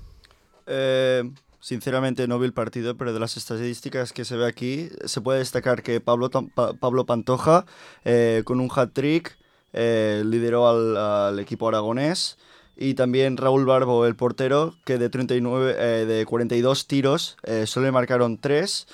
[1.64, 5.40] Sinceramente no vi el partido, pero de las estadísticas que se ve aquí, se puede
[5.40, 7.66] destacar que Pablo, Pablo Pantoja,
[8.04, 9.38] eh, con un hat-trick,
[9.72, 12.38] eh, lideró al, equipo aragonés
[12.76, 17.86] Y también Raúl Barbo, el portero, que de, 39, eh, de 42 tiros eh, solo
[17.86, 18.86] le marcaron 3,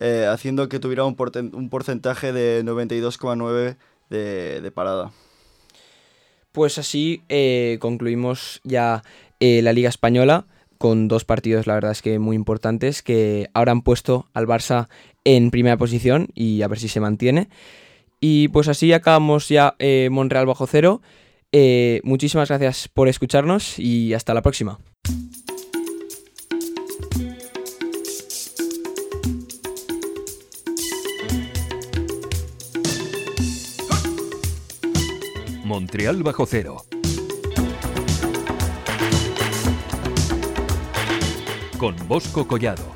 [0.00, 1.14] eh, haciendo que tuviera un,
[1.52, 3.76] un porcentaje de 92,9
[4.10, 5.12] de, de parada.
[6.50, 7.22] Pues así
[7.78, 9.04] concluimos ya
[9.38, 10.44] la Liga Española
[10.78, 14.88] con dos partidos, la verdad es que muy importantes, que ahora han puesto al Barça
[15.24, 17.48] en primera posición y a ver si se mantiene.
[18.20, 21.02] Y pues así acabamos ya eh, Monreal bajo cero.
[21.52, 24.78] Eh, muchísimas gracias por escucharnos y hasta la próxima.
[35.64, 36.84] Montreal bajo cero.
[41.78, 42.95] Con Bosco Collado.